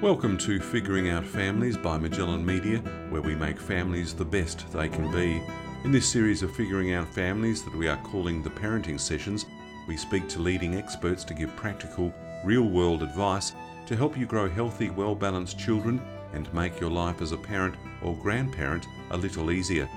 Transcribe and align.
Welcome 0.00 0.38
to 0.38 0.60
Figuring 0.60 1.10
Out 1.10 1.24
Families 1.24 1.76
by 1.76 1.98
Magellan 1.98 2.46
Media, 2.46 2.78
where 3.10 3.20
we 3.20 3.34
make 3.34 3.58
families 3.58 4.14
the 4.14 4.24
best 4.24 4.70
they 4.72 4.88
can 4.88 5.10
be. 5.10 5.42
In 5.82 5.90
this 5.90 6.08
series 6.08 6.44
of 6.44 6.54
Figuring 6.54 6.92
Out 6.92 7.08
Families 7.08 7.64
that 7.64 7.74
we 7.74 7.88
are 7.88 7.96
calling 8.04 8.40
the 8.40 8.50
Parenting 8.50 9.00
Sessions, 9.00 9.46
we 9.88 9.96
speak 9.96 10.28
to 10.28 10.38
leading 10.38 10.76
experts 10.76 11.24
to 11.24 11.34
give 11.34 11.54
practical, 11.56 12.14
real 12.44 12.62
world 12.62 13.02
advice 13.02 13.54
to 13.86 13.96
help 13.96 14.16
you 14.16 14.24
grow 14.24 14.48
healthy, 14.48 14.88
well 14.88 15.16
balanced 15.16 15.58
children 15.58 16.00
and 16.32 16.54
make 16.54 16.78
your 16.78 16.90
life 16.90 17.20
as 17.20 17.32
a 17.32 17.36
parent 17.36 17.74
or 18.00 18.14
grandparent 18.14 18.86
a 19.10 19.16
little 19.16 19.50
easier. 19.50 19.90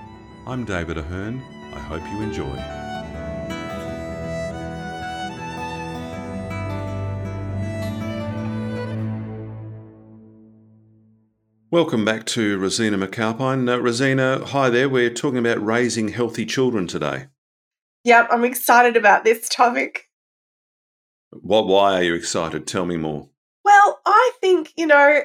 I'm 0.47 0.65
David 0.65 0.97
Ahern. 0.97 1.43
I 1.75 1.79
hope 1.79 2.01
you 2.11 2.23
enjoy. 2.23 2.80
Welcome 11.71 12.03
back 12.03 12.25
to 12.25 12.57
Rosina 12.57 12.97
McAlpine. 12.97 13.73
Uh, 13.73 13.79
Rosina, 13.79 14.45
hi 14.45 14.69
there. 14.69 14.89
We're 14.89 15.09
talking 15.09 15.37
about 15.37 15.65
raising 15.65 16.09
healthy 16.09 16.45
children 16.45 16.85
today. 16.85 17.27
Yep, 18.03 18.27
I'm 18.29 18.43
excited 18.43 18.97
about 18.97 19.23
this 19.23 19.47
topic. 19.47 20.09
What, 21.29 21.67
why 21.67 21.95
are 21.95 22.03
you 22.03 22.13
excited? 22.13 22.67
Tell 22.67 22.85
me 22.85 22.97
more. 22.97 23.29
Well, 23.63 24.01
I 24.05 24.33
think, 24.41 24.73
you 24.75 24.85
know, 24.85 25.21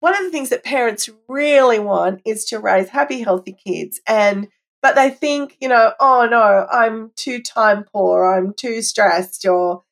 one 0.00 0.14
of 0.16 0.22
the 0.22 0.30
things 0.30 0.48
that 0.48 0.64
parents 0.64 1.10
really 1.28 1.78
want 1.78 2.22
is 2.24 2.46
to 2.46 2.58
raise 2.58 2.88
happy, 2.88 3.20
healthy 3.20 3.54
kids. 3.62 4.00
And 4.08 4.48
but 4.80 4.94
they 4.94 5.10
think, 5.10 5.58
you 5.60 5.68
know, 5.68 5.92
oh 6.00 6.26
no, 6.26 6.66
I'm 6.72 7.10
too 7.16 7.42
time 7.42 7.84
poor, 7.92 8.24
I'm 8.24 8.54
too 8.54 8.80
stressed, 8.80 9.44
or 9.44 9.82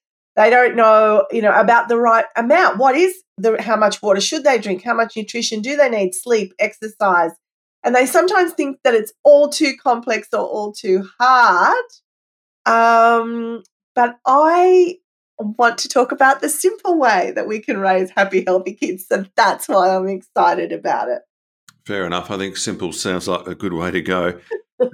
they 0.41 0.49
don't 0.49 0.75
know, 0.75 1.27
you 1.31 1.43
know, 1.43 1.53
about 1.53 1.89
the 1.89 1.99
right 1.99 2.25
amount. 2.35 2.79
What 2.79 2.97
is 2.97 3.15
the 3.37 3.61
how 3.61 3.77
much 3.77 4.01
water 4.01 4.23
should 4.23 4.43
they 4.43 4.59
drink? 4.59 4.83
How 4.83 4.95
much 4.95 5.15
nutrition 5.15 5.61
do 5.61 5.77
they 5.77 5.91
need? 5.91 6.15
Sleep, 6.15 6.55
exercise. 6.59 7.33
And 7.85 7.95
they 7.95 8.07
sometimes 8.07 8.53
think 8.53 8.79
that 8.85 8.95
it's 8.95 9.13
all 9.23 9.51
too 9.51 9.75
complex 9.83 10.29
or 10.33 10.41
all 10.41 10.73
too 10.73 11.07
hard. 11.19 11.85
Um, 12.65 13.63
but 13.95 14.19
I 14.27 14.97
want 15.39 15.79
to 15.79 15.89
talk 15.89 16.11
about 16.11 16.41
the 16.41 16.49
simple 16.49 16.99
way 16.99 17.33
that 17.35 17.47
we 17.47 17.61
can 17.61 17.79
raise 17.79 18.11
happy, 18.11 18.45
healthy 18.47 18.75
kids. 18.75 19.07
So 19.09 19.27
that's 19.37 19.69
why 19.69 19.95
I'm 19.95 20.09
excited 20.09 20.73
about 20.73 21.09
it. 21.09 21.21
Fair 21.87 22.07
enough. 22.07 22.31
I 22.31 22.39
think 22.39 22.57
simple 22.57 22.93
sounds 22.93 23.29
like 23.29 23.47
a 23.47 23.55
good 23.55 23.73
way 23.75 23.91
to 23.91 24.01
go. 24.01 24.41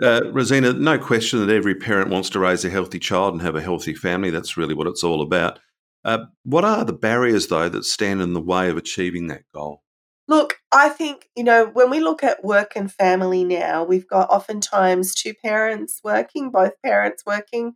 Uh, 0.03 0.21
Rosina, 0.33 0.73
no 0.73 0.99
question 0.99 1.47
that 1.47 1.55
every 1.55 1.75
parent 1.75 2.11
wants 2.11 2.31
to 2.31 2.39
raise 2.39 2.65
a 2.65 2.71
healthy 2.71 2.99
child 2.99 3.35
and 3.35 3.43
have 3.43 3.55
a 3.55 3.63
healthy 3.63 3.95
family. 3.95 4.31
That's 4.31 4.57
really 4.57 4.75
what 4.75 4.87
it's 4.87 5.05
all 5.05 5.23
about. 5.23 5.61
Uh, 6.05 6.27
what 6.45 6.65
are 6.65 6.85
the 6.85 6.93
barriers, 6.93 7.49
though, 7.49 7.69
that 7.69 7.85
stand 7.85 8.21
in 8.21 8.33
the 8.33 8.41
way 8.41 8.69
of 8.69 8.77
achieving 8.77 9.29
that 9.29 9.43
goal? 9.55 9.83
Look, 10.29 10.59
I 10.73 10.89
think, 10.89 11.29
you 11.37 11.45
know, 11.45 11.67
when 11.73 11.89
we 11.91 12.01
look 12.01 12.25
at 12.25 12.45
work 12.45 12.73
and 12.75 12.93
family 12.93 13.45
now, 13.45 13.85
we've 13.85 14.09
got 14.09 14.29
oftentimes 14.29 15.15
two 15.15 15.35
parents 15.45 16.01
working, 16.03 16.51
both 16.51 16.73
parents 16.85 17.23
working. 17.25 17.75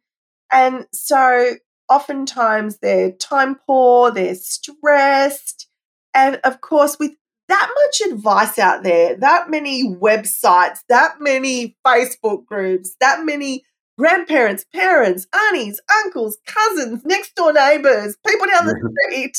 And 0.52 0.86
so 0.92 1.54
oftentimes 1.88 2.78
they're 2.78 3.12
time 3.12 3.56
poor, 3.66 4.10
they're 4.10 4.34
stressed. 4.34 5.68
And 6.12 6.40
of 6.42 6.60
course, 6.60 6.98
with 6.98 7.12
that 7.50 7.68
much 7.84 8.12
advice 8.12 8.58
out 8.58 8.84
there, 8.84 9.16
that 9.16 9.50
many 9.50 9.84
websites, 9.84 10.78
that 10.88 11.16
many 11.20 11.76
Facebook 11.84 12.46
groups, 12.46 12.94
that 13.00 13.24
many 13.24 13.64
grandparents, 13.98 14.64
parents, 14.72 15.26
aunties, 15.34 15.80
uncles, 16.04 16.38
cousins, 16.46 17.04
next 17.04 17.34
door 17.34 17.52
neighbors, 17.52 18.16
people 18.24 18.46
down 18.46 18.66
the 18.66 18.94
street. 19.10 19.36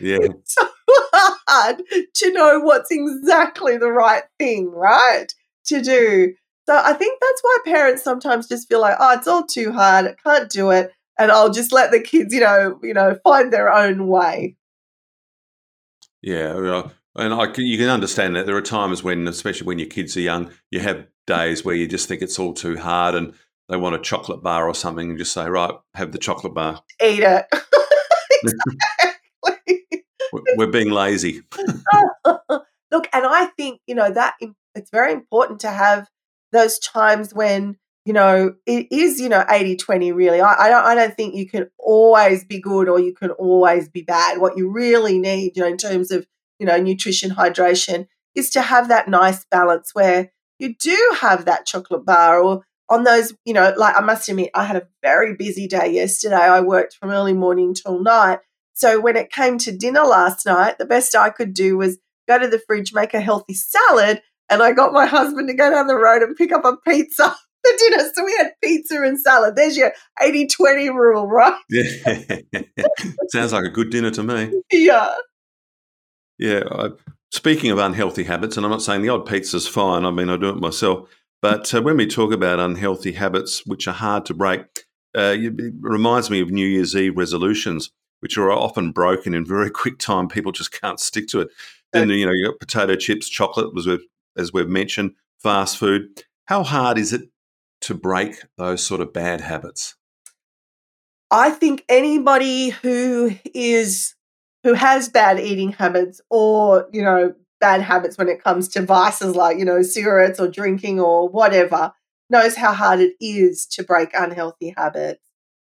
Yeah. 0.00 0.18
It's 0.20 0.54
so 0.54 0.68
hard 1.48 1.82
to 2.14 2.32
know 2.32 2.60
what's 2.60 2.92
exactly 2.92 3.76
the 3.76 3.90
right 3.90 4.22
thing, 4.38 4.70
right? 4.70 5.26
To 5.66 5.82
do. 5.82 6.34
So 6.66 6.76
I 6.76 6.92
think 6.92 7.18
that's 7.20 7.42
why 7.42 7.58
parents 7.64 8.04
sometimes 8.04 8.46
just 8.46 8.68
feel 8.68 8.80
like, 8.80 8.96
oh, 9.00 9.14
it's 9.18 9.26
all 9.26 9.44
too 9.44 9.72
hard. 9.72 10.06
I 10.06 10.14
can't 10.22 10.48
do 10.48 10.70
it. 10.70 10.92
And 11.18 11.32
I'll 11.32 11.52
just 11.52 11.72
let 11.72 11.90
the 11.90 11.98
kids, 11.98 12.32
you 12.32 12.40
know, 12.40 12.78
you 12.84 12.94
know, 12.94 13.18
find 13.24 13.52
their 13.52 13.72
own 13.72 14.06
way. 14.06 14.56
Yeah, 16.22 16.88
and 17.18 17.34
I, 17.34 17.52
you 17.56 17.76
can 17.78 17.88
understand 17.88 18.36
that 18.36 18.46
there 18.46 18.56
are 18.56 18.62
times 18.62 19.02
when, 19.02 19.26
especially 19.28 19.66
when 19.66 19.78
your 19.78 19.88
kids 19.88 20.16
are 20.16 20.20
young, 20.20 20.50
you 20.70 20.80
have 20.80 21.06
days 21.26 21.64
where 21.64 21.74
you 21.74 21.86
just 21.86 22.08
think 22.08 22.22
it's 22.22 22.38
all 22.38 22.54
too 22.54 22.76
hard, 22.78 23.14
and 23.14 23.34
they 23.68 23.76
want 23.76 23.94
a 23.94 23.98
chocolate 23.98 24.42
bar 24.42 24.68
or 24.68 24.74
something, 24.74 25.10
and 25.10 25.18
just 25.18 25.32
say, 25.32 25.48
right, 25.48 25.74
have 25.94 26.12
the 26.12 26.18
chocolate 26.18 26.54
bar. 26.54 26.82
Eat 27.02 27.22
it. 27.22 27.46
exactly. 28.42 29.84
We're 30.56 30.70
being 30.70 30.90
lazy. 30.90 31.42
Look, 32.24 33.08
and 33.12 33.26
I 33.26 33.46
think, 33.56 33.80
you 33.86 33.94
know, 33.94 34.10
that 34.10 34.34
it's 34.74 34.90
very 34.90 35.12
important 35.12 35.60
to 35.60 35.70
have 35.70 36.08
those 36.52 36.78
times 36.78 37.34
when, 37.34 37.76
you 38.04 38.12
know, 38.12 38.54
it 38.66 38.86
is, 38.90 39.20
you 39.20 39.28
know, 39.28 39.44
80 39.48 39.76
20 39.76 40.12
really. 40.12 40.40
I, 40.40 40.54
I, 40.54 40.68
don't, 40.70 40.84
I 40.84 40.94
don't 40.94 41.14
think 41.14 41.34
you 41.34 41.46
can 41.46 41.68
always 41.78 42.44
be 42.44 42.60
good 42.60 42.88
or 42.88 42.98
you 42.98 43.12
can 43.14 43.30
always 43.32 43.88
be 43.88 44.02
bad. 44.02 44.38
What 44.38 44.56
you 44.56 44.70
really 44.70 45.18
need, 45.18 45.56
you 45.56 45.62
know, 45.62 45.68
in 45.68 45.76
terms 45.76 46.10
of, 46.10 46.26
you 46.58 46.66
know, 46.66 46.76
nutrition, 46.78 47.30
hydration, 47.30 48.06
is 48.34 48.50
to 48.50 48.62
have 48.62 48.88
that 48.88 49.08
nice 49.08 49.44
balance 49.50 49.90
where 49.94 50.30
you 50.58 50.74
do 50.74 51.16
have 51.20 51.44
that 51.44 51.66
chocolate 51.66 52.04
bar 52.04 52.40
or 52.40 52.62
on 52.90 53.04
those, 53.04 53.34
you 53.44 53.52
know, 53.52 53.72
like 53.76 53.96
I 53.96 54.00
must 54.00 54.28
admit, 54.28 54.50
I 54.54 54.64
had 54.64 54.76
a 54.76 54.88
very 55.02 55.34
busy 55.34 55.66
day 55.68 55.92
yesterday. 55.92 56.36
I 56.36 56.60
worked 56.60 56.94
from 56.94 57.10
early 57.10 57.34
morning 57.34 57.74
till 57.74 58.00
night. 58.02 58.38
So 58.72 59.00
when 59.00 59.16
it 59.16 59.30
came 59.30 59.58
to 59.58 59.76
dinner 59.76 60.02
last 60.02 60.46
night, 60.46 60.78
the 60.78 60.86
best 60.86 61.14
I 61.14 61.30
could 61.30 61.52
do 61.52 61.76
was 61.76 61.98
go 62.28 62.38
to 62.38 62.48
the 62.48 62.60
fridge, 62.60 62.94
make 62.94 63.12
a 63.12 63.20
healthy 63.20 63.54
salad, 63.54 64.22
and 64.48 64.62
I 64.62 64.72
got 64.72 64.92
my 64.92 65.06
husband 65.06 65.48
to 65.48 65.54
go 65.54 65.70
down 65.70 65.86
the 65.86 65.96
road 65.96 66.22
and 66.22 66.36
pick 66.36 66.52
up 66.52 66.64
a 66.64 66.76
pizza 66.76 67.28
for 67.64 67.76
dinner. 67.78 68.04
So 68.14 68.24
we 68.24 68.36
had 68.36 68.52
pizza 68.62 69.02
and 69.02 69.20
salad. 69.20 69.56
There's 69.56 69.76
your 69.76 69.92
80 70.20 70.46
20 70.46 70.90
rule, 70.90 71.26
right? 71.26 71.58
Yeah. 71.70 72.38
Sounds 73.28 73.52
like 73.52 73.64
a 73.64 73.70
good 73.70 73.90
dinner 73.90 74.10
to 74.12 74.22
me. 74.22 74.62
Yeah. 74.72 75.12
Yeah. 76.38 76.62
I, 76.70 76.90
speaking 77.30 77.70
of 77.70 77.78
unhealthy 77.78 78.24
habits, 78.24 78.56
and 78.56 78.64
I'm 78.64 78.70
not 78.70 78.82
saying 78.82 79.02
the 79.02 79.08
odd 79.08 79.26
pizza's 79.26 79.68
fine, 79.68 80.04
I 80.04 80.10
mean, 80.10 80.28
I 80.28 80.36
do 80.36 80.48
it 80.50 80.56
myself. 80.56 81.08
But 81.40 81.72
uh, 81.74 81.82
when 81.82 81.96
we 81.96 82.06
talk 82.06 82.32
about 82.32 82.58
unhealthy 82.58 83.12
habits, 83.12 83.64
which 83.66 83.86
are 83.86 83.94
hard 83.94 84.26
to 84.26 84.34
break, 84.34 84.84
uh, 85.16 85.34
it 85.36 85.74
reminds 85.80 86.30
me 86.30 86.40
of 86.40 86.50
New 86.50 86.66
Year's 86.66 86.96
Eve 86.96 87.16
resolutions, 87.16 87.90
which 88.20 88.36
are 88.36 88.50
often 88.50 88.92
broken 88.92 89.34
in 89.34 89.44
very 89.44 89.70
quick 89.82 89.98
time. 89.98 90.28
People 90.28 90.52
just 90.52 90.72
can't 90.72 91.00
stick 91.00 91.28
to 91.28 91.40
it. 91.40 91.48
Then 91.92 92.10
you 92.10 92.26
know 92.26 92.32
you've 92.32 92.52
got 92.52 92.60
potato 92.60 92.96
chips, 92.96 93.28
chocolate, 93.28 93.70
as 93.76 93.86
we've, 93.86 94.04
as 94.36 94.52
we've 94.52 94.68
mentioned, 94.68 95.12
fast 95.38 95.78
food. 95.78 96.22
How 96.44 96.62
hard 96.62 96.98
is 96.98 97.14
it 97.14 97.30
to 97.82 97.94
break 97.94 98.42
those 98.58 98.84
sort 98.84 99.00
of 99.00 99.12
bad 99.12 99.40
habits? 99.40 99.94
I 101.30 101.50
think 101.50 101.84
anybody 101.88 102.70
who 102.70 103.36
is 103.54 104.14
who 104.64 104.74
has 104.74 105.08
bad 105.08 105.38
eating 105.40 105.72
habits 105.72 106.20
or 106.30 106.88
you 106.92 107.02
know 107.02 107.34
bad 107.60 107.82
habits 107.82 108.16
when 108.18 108.28
it 108.28 108.42
comes 108.42 108.68
to 108.68 108.82
vices 108.82 109.36
like, 109.36 109.58
you 109.58 109.64
know, 109.64 109.82
cigarettes 109.82 110.40
or 110.40 110.48
drinking 110.48 111.00
or 111.00 111.28
whatever, 111.28 111.92
knows 112.30 112.56
how 112.56 112.72
hard 112.72 113.00
it 113.00 113.14
is 113.20 113.66
to 113.66 113.82
break 113.82 114.10
unhealthy 114.14 114.74
habits. 114.76 115.22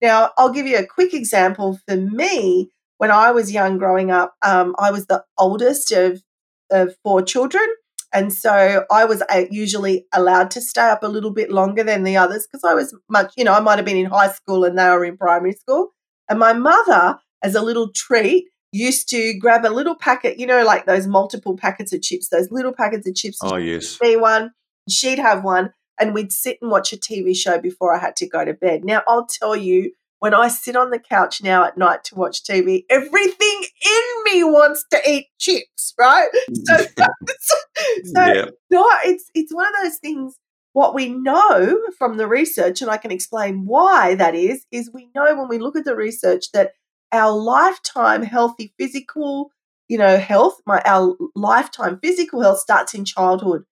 Now, 0.01 0.31
I'll 0.37 0.53
give 0.53 0.67
you 0.67 0.79
a 0.79 0.87
quick 0.87 1.15
example. 1.15 1.79
For 1.89 1.97
me, 1.97 2.71
when 2.99 3.11
I 3.11 3.31
was 3.31 3.53
young 3.53 3.79
growing 3.79 4.11
up, 4.11 4.35
um, 4.43 4.75
I 4.79 4.91
was 4.91 5.07
the 5.07 5.25
oldest 5.39 5.93
of, 5.93 6.23
of 6.71 6.95
four 7.03 7.23
children. 7.23 7.65
And 8.13 8.33
so 8.33 8.85
I 8.93 9.05
was 9.07 9.23
usually 9.51 10.07
allowed 10.13 10.51
to 10.53 10.61
stay 10.61 10.89
up 10.89 11.03
a 11.03 11.09
little 11.09 11.33
bit 11.33 11.51
longer 11.51 11.83
than 11.83 12.05
the 12.05 12.17
others 12.17 12.47
because 12.47 12.63
I 12.63 12.75
was 12.75 12.97
much, 13.09 13.33
you 13.37 13.43
know, 13.43 13.53
I 13.53 13.61
might 13.61 13.77
have 13.77 13.85
been 13.85 13.97
in 13.97 14.07
high 14.07 14.31
school 14.31 14.65
and 14.65 14.79
they 14.79 14.89
were 14.89 15.05
in 15.05 15.17
primary 15.17 15.53
school. 15.53 15.91
And 16.29 16.39
my 16.39 16.53
mother, 16.53 17.19
as 17.43 17.57
a 17.57 17.63
little 17.63 17.91
treat, 17.93 18.47
used 18.75 19.09
to 19.11 19.35
grab 19.35 19.65
a 19.65 19.71
little 19.71 19.95
packet, 19.95 20.39
you 20.39 20.47
know, 20.47 20.65
like 20.65 20.85
those 20.85 21.07
multiple 21.07 21.57
packets 21.57 21.93
of 21.93 22.03
chips, 22.03 22.29
those 22.29 22.51
little 22.51 22.73
packets 22.73 23.09
of 23.09 23.15
chips. 23.15 23.39
Oh, 23.41 23.57
yes. 23.57 23.99
Me 24.03 24.17
one, 24.17 24.53
she'd 24.91 25.19
have 25.19 25.45
one, 25.45 25.73
and 26.01 26.13
we'd 26.13 26.33
sit 26.33 26.59
and 26.61 26.71
watch 26.71 26.93
a 26.93 26.97
TV 26.97 27.37
show 27.37 27.59
before 27.59 27.95
I 27.95 28.01
had 28.01 28.17
to 28.17 28.29
go 28.29 28.45
to 28.45 28.53
bed. 28.53 28.85
Now, 28.85 29.03
I'll 29.07 29.27
tell 29.27 29.55
you, 29.55 29.93
when 30.19 30.35
I 30.35 30.49
sit 30.49 30.75
on 30.75 30.91
the 30.91 30.99
couch 30.99 31.43
now 31.43 31.65
at 31.65 31.79
night 31.79 32.03
to 32.05 32.17
watch 32.17 32.43
TV, 32.43 32.85
everything 32.91 33.65
in 33.87 34.25
me 34.25 34.43
wants 34.43 34.85
to 34.91 35.01
eat 35.09 35.27
chips, 35.39 35.95
right? 35.99 36.29
So, 36.67 36.85
so 38.05 38.25
yeah. 38.25 38.45
no, 38.71 38.89
it's 39.05 39.29
it's 39.35 39.53
one 39.53 39.67
of 39.67 39.73
those 39.83 39.99
things. 39.99 40.39
What 40.73 40.95
we 40.95 41.09
know 41.09 41.81
from 41.99 42.17
the 42.17 42.27
research, 42.27 42.83
and 42.83 42.91
I 42.91 42.97
can 42.97 43.11
explain 43.11 43.65
why 43.65 44.15
that 44.15 44.35
is, 44.35 44.65
is 44.73 44.91
we 44.93 45.09
know 45.15 45.37
when 45.37 45.49
we 45.49 45.59
look 45.59 45.77
at 45.77 45.85
the 45.85 45.95
research 45.95 46.51
that 46.53 46.73
our 47.15 47.33
lifetime 47.33 48.23
healthy 48.23 48.75
physical, 48.79 49.51
you 49.89 49.97
know, 49.97 50.19
health, 50.19 50.61
my 50.67 50.83
our 50.85 51.17
lifetime 51.35 51.99
physical 52.03 52.43
health 52.43 52.59
starts 52.59 52.93
in 52.93 53.05
childhood. 53.05 53.65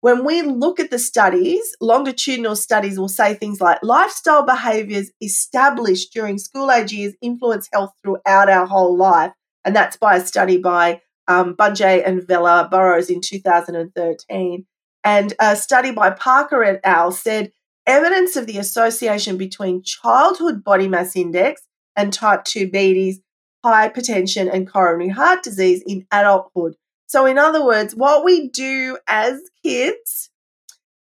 When 0.00 0.24
we 0.24 0.42
look 0.42 0.78
at 0.78 0.90
the 0.90 0.98
studies, 0.98 1.76
longitudinal 1.80 2.56
studies 2.56 2.98
will 2.98 3.08
say 3.08 3.34
things 3.34 3.60
like 3.60 3.78
lifestyle 3.82 4.44
behaviors 4.44 5.10
established 5.22 6.12
during 6.12 6.38
school 6.38 6.70
age 6.70 6.92
years 6.92 7.14
influence 7.22 7.68
health 7.72 7.92
throughout 8.02 8.50
our 8.50 8.66
whole 8.66 8.96
life. 8.96 9.32
And 9.64 9.74
that's 9.74 9.96
by 9.96 10.16
a 10.16 10.20
study 10.24 10.58
by 10.58 11.00
um, 11.26 11.54
Bungay 11.54 12.02
and 12.02 12.22
Vella 12.26 12.68
Burrows 12.70 13.08
in 13.08 13.22
2013. 13.22 14.66
And 15.04 15.34
a 15.40 15.56
study 15.56 15.90
by 15.90 16.10
Parker 16.10 16.62
et 16.62 16.80
al. 16.84 17.10
said 17.10 17.52
evidence 17.86 18.36
of 18.36 18.46
the 18.46 18.58
association 18.58 19.38
between 19.38 19.82
childhood 19.82 20.62
body 20.62 20.86
mass 20.86 21.16
index 21.16 21.62
and 21.96 22.12
type 22.12 22.44
2 22.44 22.66
diabetes, 22.66 23.20
hypertension, 23.64 24.52
and 24.52 24.70
coronary 24.70 25.08
heart 25.08 25.42
disease 25.42 25.82
in 25.86 26.06
adulthood. 26.12 26.76
So, 27.06 27.26
in 27.26 27.38
other 27.38 27.64
words, 27.64 27.94
what 27.94 28.24
we 28.24 28.48
do 28.48 28.98
as 29.06 29.40
kids 29.62 30.30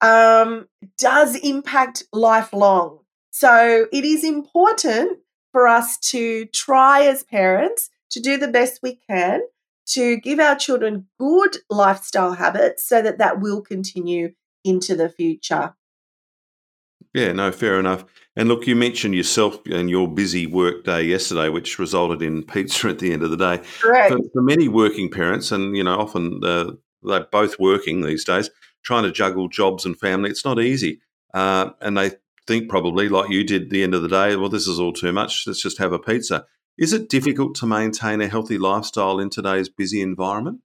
um, 0.02 0.68
does 0.98 1.36
impact 1.36 2.04
lifelong. 2.12 3.00
So, 3.32 3.88
it 3.92 4.06
is 4.06 4.24
important 4.24 5.20
for 5.52 5.68
us 5.68 5.98
to 5.98 6.46
try 6.46 7.04
as 7.06 7.24
parents 7.24 7.90
to 8.12 8.20
do 8.20 8.38
the 8.38 8.48
best 8.48 8.80
we 8.82 9.00
can 9.10 9.42
to 9.90 10.18
give 10.18 10.40
our 10.40 10.56
children 10.56 11.08
good 11.20 11.58
lifestyle 11.70 12.34
habits 12.34 12.88
so 12.88 13.02
that 13.02 13.18
that 13.18 13.40
will 13.40 13.62
continue 13.62 14.34
into 14.64 14.96
the 14.96 15.10
future. 15.10 15.74
Yeah, 17.14 17.32
no, 17.32 17.52
fair 17.52 17.80
enough. 17.80 18.06
And 18.36 18.48
look, 18.48 18.68
you 18.68 18.76
mentioned 18.76 19.16
yourself 19.16 19.60
and 19.66 19.90
your 19.90 20.08
busy 20.08 20.46
work 20.46 20.84
day 20.84 21.04
yesterday, 21.04 21.50
which 21.50 21.80
resulted 21.80 22.22
in 22.22 22.44
pizza 22.44 22.90
at 22.90 23.00
the 23.00 23.12
end 23.12 23.24
of 23.24 23.32
the 23.32 23.38
day. 23.38 23.64
Correct. 23.82 24.14
For, 24.14 24.20
for 24.32 24.42
many 24.42 24.68
working 24.68 25.10
parents, 25.10 25.52
and 25.52 25.76
you 25.76 25.84
know, 25.84 26.00
often 26.00 26.40
uh, 26.44 26.72
they're 27.02 27.28
both 27.32 27.60
working 27.60 28.02
these 28.02 28.24
days, 28.24 28.50
trying 28.84 29.04
to 29.04 29.12
juggle 29.12 29.48
jobs 29.48 29.86
and 29.86 30.00
family, 30.00 30.30
it's 30.30 30.46
not 30.46 30.60
easy. 30.60 31.02
Uh, 31.34 31.72
and 31.82 31.98
they 31.98 32.12
think 32.48 32.70
probably, 32.70 33.10
like 33.10 33.30
you 33.30 33.44
did, 33.44 33.70
the 33.70 33.84
end 33.84 33.94
of 33.94 34.02
the 34.02 34.08
day, 34.08 34.36
well, 34.36 34.50
this 34.50 34.68
is 34.68 34.80
all 34.80 34.94
too 34.94 35.12
much. 35.12 35.46
Let's 35.46 35.62
just 35.62 35.80
have 35.80 35.94
a 35.94 36.00
pizza. 36.00 36.46
Is 36.78 36.94
it 36.94 37.10
difficult 37.10 37.56
to 37.56 37.66
maintain 37.66 38.22
a 38.22 38.28
healthy 38.28 38.58
lifestyle 38.58 39.20
in 39.20 39.30
today's 39.30 39.68
busy 39.68 40.02
environment? 40.02 40.62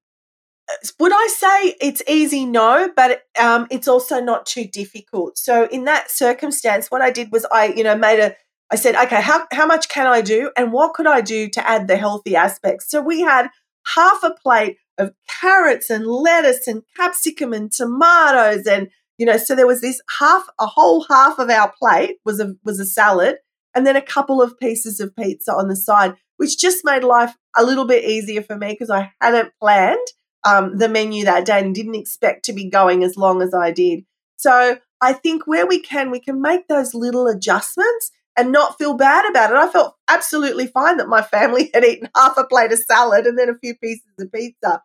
Would 0.98 1.12
I 1.12 1.26
say 1.28 1.76
it's 1.80 2.02
easy? 2.08 2.44
No, 2.44 2.90
but 2.94 3.22
um, 3.40 3.66
it's 3.70 3.88
also 3.88 4.20
not 4.20 4.46
too 4.46 4.64
difficult. 4.64 5.38
So 5.38 5.66
in 5.66 5.84
that 5.84 6.10
circumstance, 6.10 6.90
what 6.90 7.02
I 7.02 7.10
did 7.10 7.32
was 7.32 7.46
I, 7.52 7.66
you 7.66 7.84
know, 7.84 7.96
made 7.96 8.20
a. 8.20 8.34
I 8.72 8.76
said, 8.76 8.94
okay, 8.94 9.20
how 9.20 9.46
how 9.52 9.66
much 9.66 9.88
can 9.88 10.06
I 10.06 10.20
do, 10.20 10.50
and 10.56 10.72
what 10.72 10.94
could 10.94 11.06
I 11.06 11.20
do 11.20 11.48
to 11.50 11.68
add 11.68 11.86
the 11.86 11.96
healthy 11.96 12.34
aspects? 12.34 12.90
So 12.90 13.00
we 13.00 13.20
had 13.20 13.48
half 13.94 14.22
a 14.22 14.34
plate 14.42 14.78
of 14.98 15.12
carrots 15.40 15.90
and 15.90 16.06
lettuce 16.06 16.66
and 16.66 16.82
capsicum 16.96 17.52
and 17.52 17.70
tomatoes, 17.70 18.66
and 18.66 18.88
you 19.18 19.26
know, 19.26 19.36
so 19.36 19.54
there 19.54 19.66
was 19.66 19.80
this 19.80 20.00
half, 20.18 20.44
a 20.58 20.66
whole 20.66 21.04
half 21.08 21.38
of 21.38 21.50
our 21.50 21.72
plate 21.78 22.16
was 22.24 22.40
a 22.40 22.54
was 22.64 22.80
a 22.80 22.86
salad, 22.86 23.36
and 23.74 23.86
then 23.86 23.96
a 23.96 24.02
couple 24.02 24.40
of 24.40 24.58
pieces 24.58 24.98
of 24.98 25.14
pizza 25.14 25.52
on 25.52 25.68
the 25.68 25.76
side, 25.76 26.14
which 26.38 26.58
just 26.58 26.84
made 26.84 27.04
life 27.04 27.34
a 27.56 27.64
little 27.64 27.86
bit 27.86 28.04
easier 28.04 28.42
for 28.42 28.56
me 28.56 28.68
because 28.68 28.90
I 28.90 29.12
hadn't 29.20 29.52
planned 29.60 30.06
um, 30.44 30.76
the 30.78 30.88
menu 30.88 31.24
that 31.24 31.46
day 31.46 31.60
and 31.60 31.74
didn't 31.74 31.94
expect 31.94 32.44
to 32.46 32.52
be 32.52 32.68
going 32.68 33.02
as 33.02 33.16
long 33.16 33.42
as 33.42 33.54
I 33.54 33.70
did. 33.70 34.04
So 34.36 34.78
I 35.00 35.12
think 35.12 35.46
where 35.46 35.66
we 35.66 35.80
can, 35.80 36.10
we 36.10 36.20
can 36.20 36.40
make 36.40 36.68
those 36.68 36.94
little 36.94 37.26
adjustments 37.26 38.10
and 38.36 38.52
not 38.52 38.78
feel 38.78 38.94
bad 38.94 39.28
about 39.28 39.50
it. 39.50 39.56
I 39.56 39.68
felt 39.68 39.96
absolutely 40.08 40.66
fine 40.66 40.96
that 40.96 41.08
my 41.08 41.22
family 41.22 41.70
had 41.74 41.84
eaten 41.84 42.08
half 42.14 42.36
a 42.36 42.44
plate 42.44 42.72
of 42.72 42.78
salad 42.78 43.26
and 43.26 43.38
then 43.38 43.48
a 43.48 43.58
few 43.58 43.76
pieces 43.76 44.04
of 44.18 44.32
pizza. 44.32 44.82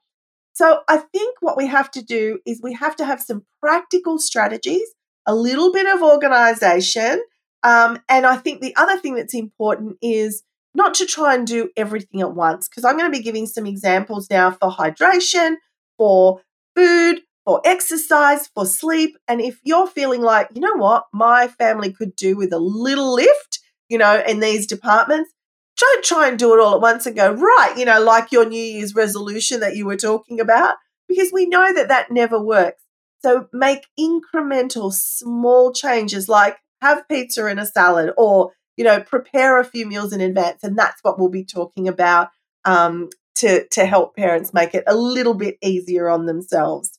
So 0.54 0.82
I 0.88 0.98
think 0.98 1.38
what 1.42 1.58
we 1.58 1.68
have 1.68 1.90
to 1.92 2.04
do 2.04 2.40
is 2.46 2.60
we 2.62 2.74
have 2.74 2.96
to 2.98 3.06
have 3.06 3.22
some 3.22 3.46
practical 3.62 4.20
strategies, 4.20 4.88
a 5.26 5.34
little 5.34 5.72
bit 5.72 5.88
of 5.88 6.02
organization. 6.04 7.24
Um, 7.64 8.00
and 8.10 8.26
I 8.26 8.36
think 8.36 8.62
the 8.62 8.76
other 8.76 8.98
thing 9.00 9.16
that's 9.16 9.34
important 9.34 9.98
is 10.02 10.44
not 10.80 10.96
to 10.96 11.06
try 11.06 11.36
and 11.36 11.46
do 11.46 11.70
everything 11.78 12.22
at 12.22 12.34
once, 12.34 12.68
because 12.68 12.86
I'm 12.86 12.98
going 12.98 13.12
to 13.12 13.18
be 13.18 13.24
giving 13.24 13.46
some 13.46 13.68
examples 13.68 14.30
now 14.32 14.50
for 14.52 14.72
hydration, 14.72 15.58
for 15.98 16.42
food, 16.76 17.20
for 17.46 17.62
exercise, 17.66 18.48
for 18.48 18.66
sleep. 18.66 19.18
And 19.28 19.42
if 19.42 19.60
you're 19.64 19.88
feeling 19.88 20.22
like, 20.22 20.50
you 20.56 20.62
know 20.62 20.78
what, 20.78 21.04
my 21.14 21.48
family 21.48 21.92
could 21.94 22.16
do 22.16 22.38
with 22.38 22.54
a 22.54 22.60
little 22.60 23.14
lift, 23.14 23.60
you 23.90 23.98
know, 23.98 24.24
in 24.26 24.40
these 24.40 24.66
departments, 24.66 25.34
don't 25.78 26.04
try 26.04 26.28
and 26.28 26.40
do 26.40 26.54
it 26.54 26.60
all 26.60 26.76
at 26.76 26.82
once 26.82 27.06
and 27.06 27.16
go, 27.16 27.32
right, 27.32 27.74
you 27.78 27.86
know, 27.86 28.02
like 28.02 28.32
your 28.32 28.46
New 28.46 28.62
Year's 28.62 28.96
resolution 28.96 29.60
that 29.60 29.76
you 29.76 29.86
were 29.86 29.98
talking 29.98 30.40
about, 30.40 30.76
because 31.08 31.32
we 31.32 31.46
know 31.46 31.74
that 31.74 31.88
that 31.90 32.12
never 32.12 32.42
works. 32.42 32.82
So 33.22 33.48
make 33.52 33.88
incremental 34.00 34.94
small 34.94 35.74
changes 35.74 36.30
like 36.30 36.58
have 36.82 37.08
pizza 37.10 37.46
and 37.46 37.60
a 37.60 37.66
salad 37.66 38.12
or 38.18 38.52
you 38.80 38.86
know, 38.86 39.02
prepare 39.02 39.60
a 39.60 39.66
few 39.66 39.86
meals 39.86 40.14
in 40.14 40.22
advance. 40.22 40.64
And 40.64 40.80
that's 40.80 41.04
what 41.04 41.20
we'll 41.20 41.28
be 41.28 41.44
talking 41.44 41.90
about 41.90 42.30
um, 42.64 43.10
to, 43.36 43.68
to 43.72 43.86
help 43.86 44.16
parents 44.16 44.54
make 44.54 44.74
it 44.74 44.86
a 44.88 44.96
little 44.96 45.34
bit 45.34 45.58
easier 45.62 46.08
on 46.08 46.28
themselves. 46.28 46.98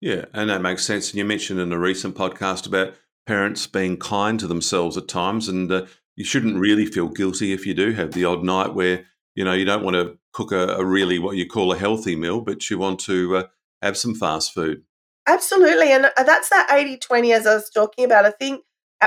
Yeah, 0.00 0.24
and 0.32 0.48
that 0.48 0.62
makes 0.62 0.86
sense. 0.86 1.10
And 1.10 1.18
you 1.18 1.26
mentioned 1.26 1.60
in 1.60 1.70
a 1.70 1.78
recent 1.78 2.16
podcast 2.16 2.66
about 2.66 2.94
parents 3.26 3.66
being 3.66 3.98
kind 3.98 4.40
to 4.40 4.46
themselves 4.46 4.96
at 4.96 5.06
times, 5.06 5.48
and 5.48 5.70
uh, 5.70 5.84
you 6.14 6.24
shouldn't 6.24 6.56
really 6.56 6.86
feel 6.86 7.08
guilty 7.08 7.52
if 7.52 7.66
you 7.66 7.74
do 7.74 7.92
have 7.92 8.12
the 8.12 8.24
odd 8.24 8.42
night 8.42 8.72
where 8.72 9.04
you 9.34 9.44
know 9.44 9.52
you 9.52 9.66
don't 9.66 9.84
want 9.84 9.96
to 9.96 10.18
cook 10.32 10.52
a, 10.52 10.76
a 10.76 10.84
really 10.84 11.18
what 11.18 11.36
you 11.36 11.46
call 11.46 11.72
a 11.72 11.78
healthy 11.78 12.16
meal, 12.16 12.40
but 12.40 12.70
you 12.70 12.78
want 12.78 13.00
to 13.00 13.36
uh, 13.36 13.42
have 13.82 13.98
some 13.98 14.14
fast 14.14 14.54
food. 14.54 14.82
Absolutely, 15.26 15.92
and 15.92 16.06
uh, 16.06 16.22
that's 16.22 16.48
that 16.48 16.68
80-20 16.70 17.34
as 17.34 17.46
I 17.46 17.54
was 17.54 17.68
talking 17.68 18.04
about. 18.04 18.24
I 18.24 18.30
think 18.30 18.62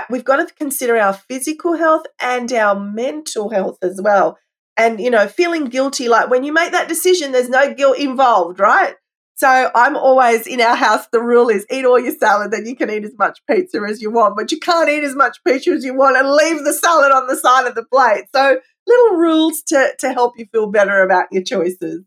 we've 0.09 0.23
got 0.23 0.47
to 0.47 0.53
consider 0.55 0.97
our 0.97 1.13
physical 1.13 1.75
health 1.75 2.05
and 2.21 2.51
our 2.53 2.79
mental 2.79 3.49
health 3.49 3.77
as 3.81 3.99
well. 4.03 4.37
And, 4.77 4.99
you 4.99 5.09
know, 5.09 5.27
feeling 5.27 5.65
guilty, 5.65 6.07
like 6.07 6.29
when 6.29 6.43
you 6.43 6.53
make 6.53 6.71
that 6.71 6.87
decision, 6.87 7.31
there's 7.31 7.49
no 7.49 7.73
guilt 7.73 7.97
involved, 7.97 8.59
right? 8.59 8.95
So 9.35 9.71
I'm 9.73 9.95
always 9.95 10.47
in 10.47 10.59
our 10.59 10.75
house, 10.75 11.07
the 11.13 11.21
rule 11.21 11.47
is 11.49 11.65
eat 11.71 11.85
all 11.85 11.99
your 11.99 12.13
salad, 12.13 12.51
then 12.51 12.65
you 12.65 12.75
can 12.75 12.89
eat 12.89 13.05
as 13.05 13.17
much 13.17 13.39
pizza 13.49 13.79
as 13.89 14.01
you 14.01 14.11
want, 14.11 14.35
but 14.35 14.51
you 14.51 14.59
can't 14.59 14.89
eat 14.89 15.03
as 15.03 15.15
much 15.15 15.37
pizza 15.47 15.71
as 15.71 15.85
you 15.85 15.95
want 15.95 16.17
and 16.17 16.29
leave 16.29 16.63
the 16.65 16.73
salad 16.73 17.13
on 17.13 17.27
the 17.27 17.37
side 17.37 17.65
of 17.65 17.75
the 17.75 17.85
plate. 17.85 18.25
So 18.35 18.59
little 18.85 19.15
rules 19.17 19.61
to, 19.67 19.93
to 19.99 20.11
help 20.13 20.33
you 20.37 20.45
feel 20.51 20.69
better 20.69 21.01
about 21.01 21.27
your 21.31 21.43
choices. 21.43 22.03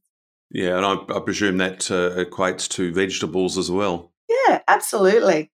Yeah, 0.51 0.77
and 0.77 0.85
I, 0.85 0.97
I 1.17 1.21
presume 1.21 1.57
that 1.57 1.91
uh, 1.91 2.23
equates 2.23 2.69
to 2.71 2.93
vegetables 2.93 3.57
as 3.57 3.71
well. 3.71 4.13
Yeah, 4.29 4.61
absolutely. 4.69 5.51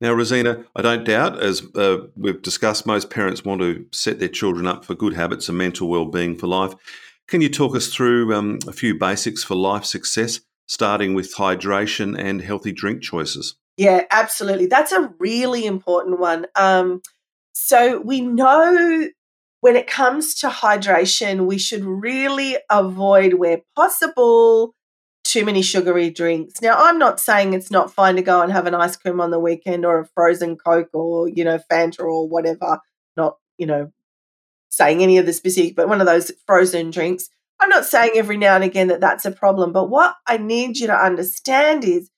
Now, 0.00 0.12
Rosina, 0.12 0.64
I 0.76 0.82
don't 0.82 1.04
doubt, 1.04 1.42
as 1.42 1.62
uh, 1.74 2.08
we've 2.16 2.42
discussed, 2.42 2.86
most 2.86 3.08
parents 3.08 3.44
want 3.44 3.62
to 3.62 3.86
set 3.92 4.18
their 4.18 4.28
children 4.28 4.66
up 4.66 4.84
for 4.84 4.94
good 4.94 5.14
habits 5.14 5.48
and 5.48 5.56
mental 5.56 5.88
well-being 5.88 6.36
for 6.36 6.46
life. 6.46 6.74
Can 7.26 7.40
you 7.40 7.48
talk 7.48 7.74
us 7.74 7.88
through 7.88 8.34
um, 8.34 8.58
a 8.68 8.72
few 8.72 8.98
basics 8.98 9.42
for 9.42 9.54
life 9.54 9.84
success, 9.86 10.40
starting 10.66 11.14
with 11.14 11.34
hydration 11.34 12.16
and 12.18 12.42
healthy 12.42 12.72
drink 12.72 13.02
choices? 13.02 13.56
Yeah, 13.78 14.02
absolutely. 14.10 14.66
That's 14.66 14.92
a 14.92 15.12
really 15.18 15.64
important 15.64 16.20
one. 16.20 16.46
Um, 16.54 17.00
so 17.52 17.98
we 18.00 18.20
know 18.20 19.08
when 19.62 19.76
it 19.76 19.86
comes 19.86 20.34
to 20.36 20.48
hydration, 20.48 21.46
we 21.46 21.58
should 21.58 21.84
really 21.84 22.58
avoid, 22.70 23.34
where 23.34 23.62
possible, 23.74 24.75
too 25.30 25.44
many 25.44 25.62
sugary 25.62 26.10
drinks. 26.10 26.60
Now, 26.62 26.76
I'm 26.76 26.98
not 26.98 27.20
saying 27.20 27.52
it's 27.52 27.70
not 27.70 27.92
fine 27.92 28.16
to 28.16 28.22
go 28.22 28.42
and 28.42 28.52
have 28.52 28.66
an 28.66 28.74
ice 28.74 28.96
cream 28.96 29.20
on 29.20 29.30
the 29.30 29.40
weekend 29.40 29.84
or 29.84 30.00
a 30.00 30.06
frozen 30.06 30.56
Coke 30.56 30.90
or, 30.92 31.28
you 31.28 31.44
know, 31.44 31.58
Fanta 31.70 32.00
or 32.00 32.28
whatever. 32.28 32.78
Not, 33.16 33.36
you 33.58 33.66
know, 33.66 33.92
saying 34.70 35.02
any 35.02 35.18
of 35.18 35.26
the 35.26 35.32
specific, 35.32 35.74
but 35.74 35.88
one 35.88 36.00
of 36.00 36.06
those 36.06 36.32
frozen 36.46 36.90
drinks. 36.90 37.28
I'm 37.58 37.70
not 37.70 37.86
saying 37.86 38.12
every 38.14 38.36
now 38.36 38.54
and 38.54 38.64
again 38.64 38.88
that 38.88 39.00
that's 39.00 39.24
a 39.24 39.30
problem, 39.30 39.72
but 39.72 39.88
what 39.88 40.14
I 40.26 40.36
need 40.36 40.78
you 40.78 40.86
to 40.88 40.94
understand 40.94 41.84
is 41.84 42.10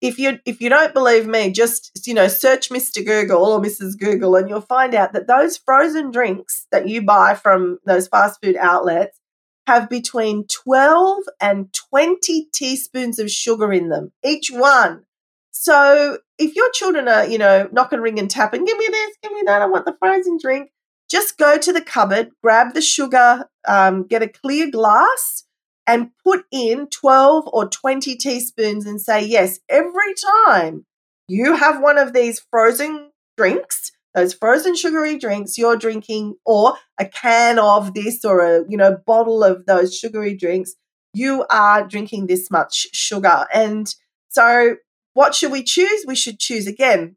if 0.00 0.18
you 0.18 0.38
if 0.44 0.60
you 0.60 0.68
don't 0.68 0.94
believe 0.94 1.26
me, 1.26 1.50
just 1.50 2.06
you 2.06 2.14
know 2.14 2.28
search 2.28 2.68
Mr. 2.68 3.04
Google 3.04 3.44
or 3.44 3.60
Mrs. 3.60 3.98
Google, 3.98 4.36
and 4.36 4.48
you'll 4.48 4.60
find 4.60 4.94
out 4.94 5.12
that 5.12 5.26
those 5.26 5.56
frozen 5.56 6.10
drinks 6.10 6.66
that 6.70 6.88
you 6.88 7.02
buy 7.02 7.34
from 7.34 7.78
those 7.86 8.06
fast 8.06 8.38
food 8.42 8.56
outlets 8.56 9.18
have 9.66 9.88
between 9.88 10.46
12 10.46 11.24
and 11.40 11.72
20 11.72 12.48
teaspoons 12.52 13.18
of 13.18 13.30
sugar 13.30 13.72
in 13.72 13.88
them, 13.88 14.12
each 14.24 14.50
one. 14.50 15.04
So 15.50 16.18
if 16.38 16.54
your 16.56 16.70
children 16.72 17.08
are, 17.08 17.26
you 17.26 17.38
know, 17.38 17.68
knocking, 17.72 18.00
ring 18.00 18.18
and 18.18 18.30
tapping, 18.30 18.64
give 18.64 18.76
me 18.76 18.88
this, 18.90 19.16
give 19.22 19.32
me 19.32 19.42
that, 19.46 19.62
I 19.62 19.66
want 19.66 19.86
the 19.86 19.96
frozen 19.98 20.38
drink, 20.40 20.70
just 21.10 21.38
go 21.38 21.58
to 21.58 21.72
the 21.72 21.80
cupboard, 21.80 22.30
grab 22.42 22.74
the 22.74 22.82
sugar, 22.82 23.48
um, 23.66 24.06
get 24.06 24.22
a 24.22 24.28
clear 24.28 24.70
glass, 24.70 25.44
and 25.86 26.10
put 26.24 26.44
in 26.50 26.88
12 26.88 27.48
or 27.52 27.68
20 27.68 28.16
teaspoons 28.16 28.86
and 28.86 29.00
say, 29.00 29.24
yes, 29.24 29.60
every 29.68 30.14
time 30.42 30.86
you 31.28 31.56
have 31.56 31.80
one 31.80 31.98
of 31.98 32.12
these 32.12 32.42
frozen 32.50 33.10
drinks, 33.36 33.92
those 34.14 34.32
frozen 34.32 34.76
sugary 34.76 35.18
drinks 35.18 35.58
you're 35.58 35.76
drinking 35.76 36.36
or 36.46 36.74
a 36.98 37.04
can 37.04 37.58
of 37.58 37.94
this 37.94 38.24
or 38.24 38.40
a 38.40 38.64
you 38.68 38.76
know 38.76 38.96
bottle 39.06 39.42
of 39.42 39.66
those 39.66 39.96
sugary 39.96 40.36
drinks 40.36 40.74
you 41.14 41.46
are 41.48 41.86
drinking 41.86 42.26
this 42.26 42.50
much 42.50 42.88
sugar. 42.92 43.46
And 43.54 43.94
so 44.28 44.76
what 45.14 45.34
should 45.34 45.52
we 45.52 45.62
choose? 45.62 46.04
We 46.06 46.16
should 46.16 46.38
choose 46.38 46.66
again 46.66 47.16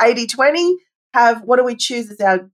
80 0.00 0.28
20 0.28 0.76
have 1.12 1.42
what 1.42 1.56
do 1.56 1.64
we 1.64 1.76
choose 1.76 2.10
as 2.10 2.20
our 2.20 2.50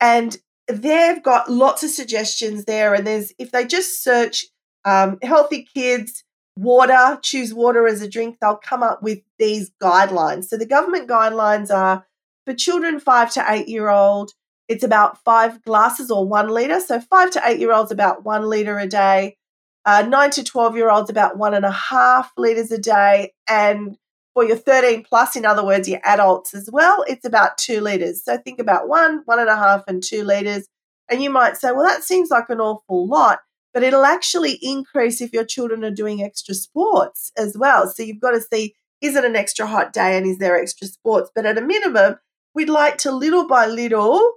and 0.00 0.36
they've 0.68 1.22
got 1.22 1.50
lots 1.50 1.82
of 1.82 1.90
suggestions 1.90 2.64
there. 2.64 2.94
And 2.94 3.06
there's 3.06 3.32
if 3.38 3.50
they 3.50 3.66
just 3.66 4.02
search 4.02 4.46
um, 4.84 5.18
healthy 5.22 5.66
kids 5.74 6.24
water, 6.56 7.18
choose 7.22 7.54
water 7.54 7.86
as 7.86 8.02
a 8.02 8.08
drink, 8.08 8.38
they'll 8.40 8.56
come 8.56 8.82
up 8.82 9.02
with 9.02 9.20
these 9.38 9.70
guidelines. 9.82 10.44
So 10.44 10.56
the 10.56 10.66
government 10.66 11.08
guidelines 11.08 11.70
are 11.70 12.06
for 12.44 12.54
children 12.54 13.00
five 13.00 13.32
to 13.32 13.44
eight 13.48 13.68
year 13.68 13.88
old, 13.88 14.32
it's 14.68 14.84
about 14.84 15.22
five 15.24 15.62
glasses 15.62 16.10
or 16.10 16.26
one 16.26 16.48
litre. 16.48 16.80
So 16.80 17.00
five 17.00 17.30
to 17.32 17.42
eight 17.44 17.60
year 17.60 17.72
olds 17.72 17.92
about 17.92 18.24
one 18.24 18.48
litre 18.48 18.78
a 18.78 18.86
day. 18.86 19.36
Uh, 19.84 20.02
nine 20.02 20.30
to 20.30 20.44
12 20.44 20.76
year 20.76 20.90
olds 20.90 21.10
about 21.10 21.36
one 21.36 21.54
and 21.54 21.64
a 21.64 21.70
half 21.70 22.32
litres 22.36 22.70
a 22.70 22.78
day. 22.78 23.32
And 23.48 23.96
for 24.34 24.44
your 24.44 24.56
13 24.56 25.04
plus, 25.04 25.36
in 25.36 25.44
other 25.44 25.64
words, 25.64 25.88
your 25.88 26.00
adults 26.04 26.54
as 26.54 26.68
well, 26.72 27.04
it's 27.08 27.24
about 27.24 27.58
two 27.58 27.80
litres. 27.80 28.24
So 28.24 28.38
think 28.38 28.58
about 28.58 28.88
one, 28.88 29.22
one 29.24 29.38
and 29.40 29.48
a 29.48 29.56
half, 29.56 29.82
and 29.88 30.02
two 30.02 30.24
litres. 30.24 30.68
And 31.10 31.22
you 31.22 31.30
might 31.30 31.56
say, 31.56 31.72
well, 31.72 31.86
that 31.86 32.04
seems 32.04 32.30
like 32.30 32.48
an 32.48 32.60
awful 32.60 33.06
lot 33.06 33.40
but 33.72 33.82
it'll 33.82 34.04
actually 34.04 34.58
increase 34.60 35.20
if 35.20 35.32
your 35.32 35.44
children 35.44 35.84
are 35.84 35.90
doing 35.90 36.22
extra 36.22 36.54
sports 36.54 37.32
as 37.38 37.56
well. 37.56 37.88
So 37.88 38.02
you've 38.02 38.20
got 38.20 38.32
to 38.32 38.40
see 38.40 38.74
is 39.00 39.16
it 39.16 39.24
an 39.24 39.34
extra 39.34 39.66
hot 39.66 39.92
day 39.92 40.16
and 40.16 40.26
is 40.26 40.38
there 40.38 40.56
extra 40.56 40.86
sports? 40.86 41.30
But 41.34 41.44
at 41.44 41.58
a 41.58 41.60
minimum, 41.60 42.16
we'd 42.54 42.68
like 42.68 42.98
to 42.98 43.10
little 43.10 43.48
by 43.48 43.66
little 43.66 44.34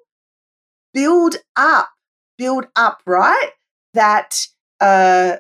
build 0.92 1.36
up, 1.56 1.90
build 2.38 2.66
up, 2.76 3.02
right? 3.06 3.52
That 3.94 4.48
uh, 4.80 5.38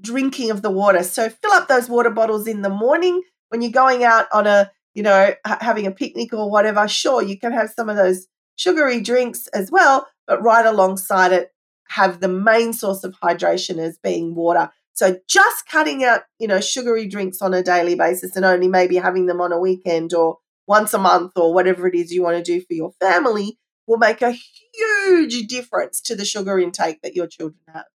drinking 0.00 0.50
of 0.50 0.62
the 0.62 0.70
water. 0.70 1.02
So 1.02 1.28
fill 1.28 1.52
up 1.52 1.68
those 1.68 1.88
water 1.88 2.10
bottles 2.10 2.46
in 2.46 2.62
the 2.62 2.70
morning 2.70 3.22
when 3.48 3.62
you're 3.62 3.70
going 3.70 4.04
out 4.04 4.26
on 4.32 4.46
a, 4.46 4.70
you 4.94 5.02
know, 5.02 5.34
having 5.44 5.86
a 5.86 5.92
picnic 5.92 6.32
or 6.32 6.50
whatever. 6.50 6.86
Sure, 6.88 7.22
you 7.22 7.38
can 7.38 7.52
have 7.52 7.70
some 7.70 7.88
of 7.88 7.96
those 7.96 8.26
sugary 8.56 9.00
drinks 9.00 9.46
as 9.48 9.70
well, 9.70 10.06
but 10.26 10.42
right 10.42 10.66
alongside 10.66 11.32
it, 11.32 11.50
have 11.88 12.20
the 12.20 12.28
main 12.28 12.72
source 12.72 13.02
of 13.04 13.16
hydration 13.20 13.78
as 13.78 13.98
being 14.02 14.34
water. 14.34 14.70
So 14.92 15.18
just 15.28 15.66
cutting 15.66 16.04
out, 16.04 16.22
you 16.38 16.46
know, 16.46 16.60
sugary 16.60 17.06
drinks 17.08 17.40
on 17.40 17.54
a 17.54 17.62
daily 17.62 17.94
basis 17.94 18.36
and 18.36 18.44
only 18.44 18.68
maybe 18.68 18.96
having 18.96 19.26
them 19.26 19.40
on 19.40 19.52
a 19.52 19.58
weekend 19.58 20.12
or 20.12 20.38
once 20.66 20.94
a 20.94 20.98
month 20.98 21.32
or 21.36 21.52
whatever 21.52 21.88
it 21.88 21.94
is 21.94 22.12
you 22.12 22.22
want 22.22 22.36
to 22.36 22.42
do 22.42 22.60
for 22.60 22.74
your 22.74 22.92
family 23.00 23.58
will 23.86 23.98
make 23.98 24.22
a 24.22 24.36
huge 24.74 25.48
difference 25.48 26.00
to 26.02 26.14
the 26.14 26.24
sugar 26.24 26.60
intake 26.60 27.02
that 27.02 27.16
your 27.16 27.26
children 27.26 27.58
have. 27.72 27.86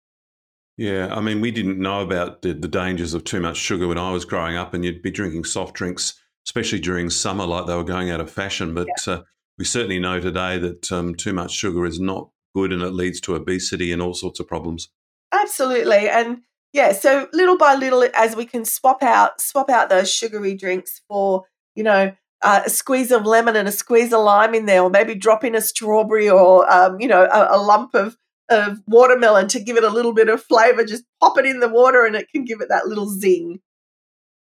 Yeah, 0.77 1.15
I 1.15 1.21
mean, 1.21 1.41
we 1.41 1.51
didn't 1.51 1.79
know 1.79 2.01
about 2.01 2.43
the, 2.43 2.53
the 2.53 2.69
dangers 2.69 3.15
of 3.15 3.25
too 3.25 3.41
much 3.41 3.57
sugar 3.57 3.87
when 3.87 3.99
I 3.99 4.11
was 4.11 4.25
growing 4.25 4.57
up, 4.57 4.75
and 4.75 4.85
you'd 4.85 5.03
be 5.03 5.11
drinking 5.11 5.45
soft 5.45 5.75
drinks, 5.75 6.21
especially 6.47 6.81
during 6.81 7.11
summer, 7.11 7.47
like 7.47 7.67
they 7.67 7.77
were 7.77 7.85
going 7.85 8.11
out 8.11 8.21
of 8.21 8.31
fashion. 8.31 8.75
But 8.75 8.89
yeah. 9.07 9.15
uh, 9.15 9.23
we 9.57 9.65
certainly 9.65 10.01
know 10.01 10.21
today 10.21 10.59
that 10.59 10.91
um, 10.91 11.15
too 11.15 11.33
much 11.33 11.53
sugar 11.53 11.85
is 11.85 12.01
not 12.01 12.31
good 12.55 12.73
and 12.73 12.83
it 12.83 12.91
leads 12.91 13.21
to 13.21 13.35
obesity 13.35 13.93
and 13.93 14.03
all 14.03 14.15
sorts 14.15 14.41
of 14.41 14.49
problems. 14.49 14.89
Absolutely. 15.33 16.09
And 16.09 16.43
yeah, 16.73 16.93
so 16.93 17.29
little 17.33 17.57
by 17.57 17.75
little 17.75 18.05
as 18.15 18.35
we 18.35 18.47
can 18.47 18.65
swap 18.65 19.03
out 19.03 19.41
swap 19.41 19.71
out 19.71 19.89
those 19.89 20.13
sugary 20.13 20.55
drinks 20.55 21.03
for, 21.09 21.45
you 21.75 21.85
know, 21.85 22.13
uh, 22.43 22.63
a 22.67 22.71
squeeze 22.71 23.11
of 23.11 23.25
lemon 23.25 23.57
and 23.57 23.69
a 23.69 23.73
squeeze 23.73 24.13
of 24.13 24.21
lime 24.21 24.55
in 24.55 24.67
there, 24.67 24.83
or 24.83 24.91
maybe 24.91 25.15
drop 25.15 25.45
in 25.45 25.55
a 25.55 25.61
strawberry 25.61 26.29
or 26.29 26.71
um, 26.73 27.01
you 27.01 27.09
know 27.09 27.25
a, 27.25 27.57
a, 27.57 27.59
lump 27.59 27.95
of 27.95 28.17
of 28.49 28.79
watermelon 28.87 29.49
to 29.49 29.61
give 29.61 29.77
it 29.77 29.85
a 29.85 29.91
little 29.91 30.13
bit 30.13 30.29
of 30.29 30.43
flavor. 30.43 30.85
Just 30.85 31.05
pop 31.21 31.39
it 31.39 31.47
in 31.47 31.61
the 31.61 31.69
water, 31.69 32.05
and 32.05 32.17
it 32.17 32.29
can 32.31 32.45
give 32.45 32.61
it 32.61 32.69
that 32.69 32.87
little 32.87 33.09
zing. 33.09 33.61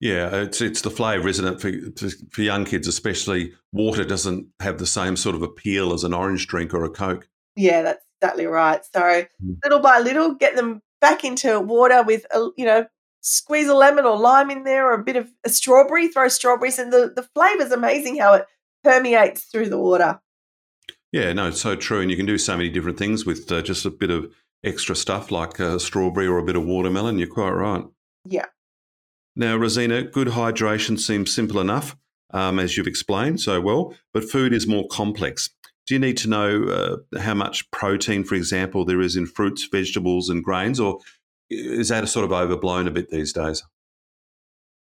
Yeah, 0.02 0.36
it's 0.36 0.62
it's 0.62 0.82
the 0.82 0.90
flavour, 0.90 1.28
isn't 1.28 1.46
it? 1.46 1.62
For 1.62 2.10
for 2.32 2.42
young 2.42 2.66
kids, 2.66 2.88
especially, 2.88 3.54
water 3.72 4.04
doesn't 4.04 4.48
have 4.60 4.78
the 4.78 4.86
same 4.86 5.16
sort 5.16 5.36
of 5.36 5.42
appeal 5.42 5.94
as 5.94 6.04
an 6.04 6.14
orange 6.14 6.48
drink 6.48 6.74
or 6.74 6.84
a 6.84 6.90
coke. 6.90 7.28
Yeah, 7.56 7.82
that's 7.82 8.06
exactly 8.22 8.46
right. 8.46 8.82
So 8.94 9.02
mm. 9.02 9.58
little 9.64 9.80
by 9.80 10.00
little, 10.00 10.36
get 10.36 10.56
them 10.56 10.82
back 11.00 11.24
into 11.24 11.60
water 11.60 12.04
with 12.04 12.26
a 12.32 12.50
you 12.58 12.66
know 12.66 12.86
squeeze 13.22 13.68
a 13.68 13.74
lemon 13.74 14.06
or 14.06 14.18
lime 14.18 14.52
in 14.52 14.64
there 14.64 14.86
or 14.86 14.94
a 14.94 15.04
bit 15.04 15.16
of 15.16 15.30
a 15.46 15.50
strawberry. 15.50 16.10
Throw 16.10 16.28
strawberries, 16.28 16.78
and 16.78 16.92
the 16.92 17.14
the 17.16 17.26
is 17.62 17.72
amazing 17.72 18.18
how 18.18 18.34
it 18.34 18.46
permeates 18.84 19.46
through 19.46 19.70
the 19.70 19.80
water. 19.80 20.20
Yeah, 21.16 21.32
no, 21.32 21.48
it's 21.48 21.62
so 21.62 21.78
true, 21.78 22.02
and 22.02 22.12
you 22.12 22.18
can 22.18 22.26
do 22.26 22.38
so 22.38 22.58
many 22.58 22.68
different 22.68 23.00
things 23.00 23.26
with 23.26 23.50
uh, 23.50 23.62
just 23.62 23.86
a 23.86 23.90
bit 23.90 24.10
of 24.10 24.30
extra 24.66 24.98
stuff 24.98 25.32
like 25.32 25.60
a 25.60 25.80
strawberry 25.80 26.28
or 26.28 26.40
a 26.40 26.44
bit 26.44 26.58
of 26.58 26.66
watermelon. 26.66 27.18
You're 27.20 27.30
quite 27.30 27.52
right. 27.52 27.86
Yeah. 28.26 28.48
Now, 29.34 29.56
Rosina, 29.56 30.04
good 30.04 30.28
hydration 30.28 31.00
seems 31.00 31.34
simple 31.34 31.62
enough, 31.62 31.96
um, 32.32 32.60
as 32.60 32.76
you've 32.76 32.86
explained 32.86 33.40
so 33.40 33.62
well, 33.62 33.96
but 34.14 34.30
food 34.30 34.52
is 34.52 34.68
more 34.68 34.90
complex. 34.90 35.52
Do 35.88 35.96
you 35.96 36.02
need 36.02 36.18
to 36.18 36.28
know 36.28 37.00
uh, 37.14 37.22
how 37.22 37.34
much 37.34 37.72
protein, 37.72 38.26
for 38.26 38.36
example, 38.36 38.84
there 38.84 39.00
is 39.00 39.16
in 39.16 39.26
fruits, 39.26 39.66
vegetables, 39.72 40.28
and 40.28 40.44
grains, 40.44 40.82
or 40.82 41.00
is 41.50 41.88
that 41.88 42.04
a 42.04 42.08
sort 42.08 42.26
of 42.26 42.34
overblown 42.34 42.90
a 42.90 42.92
bit 42.92 43.10
these 43.10 43.32
days? 43.32 43.64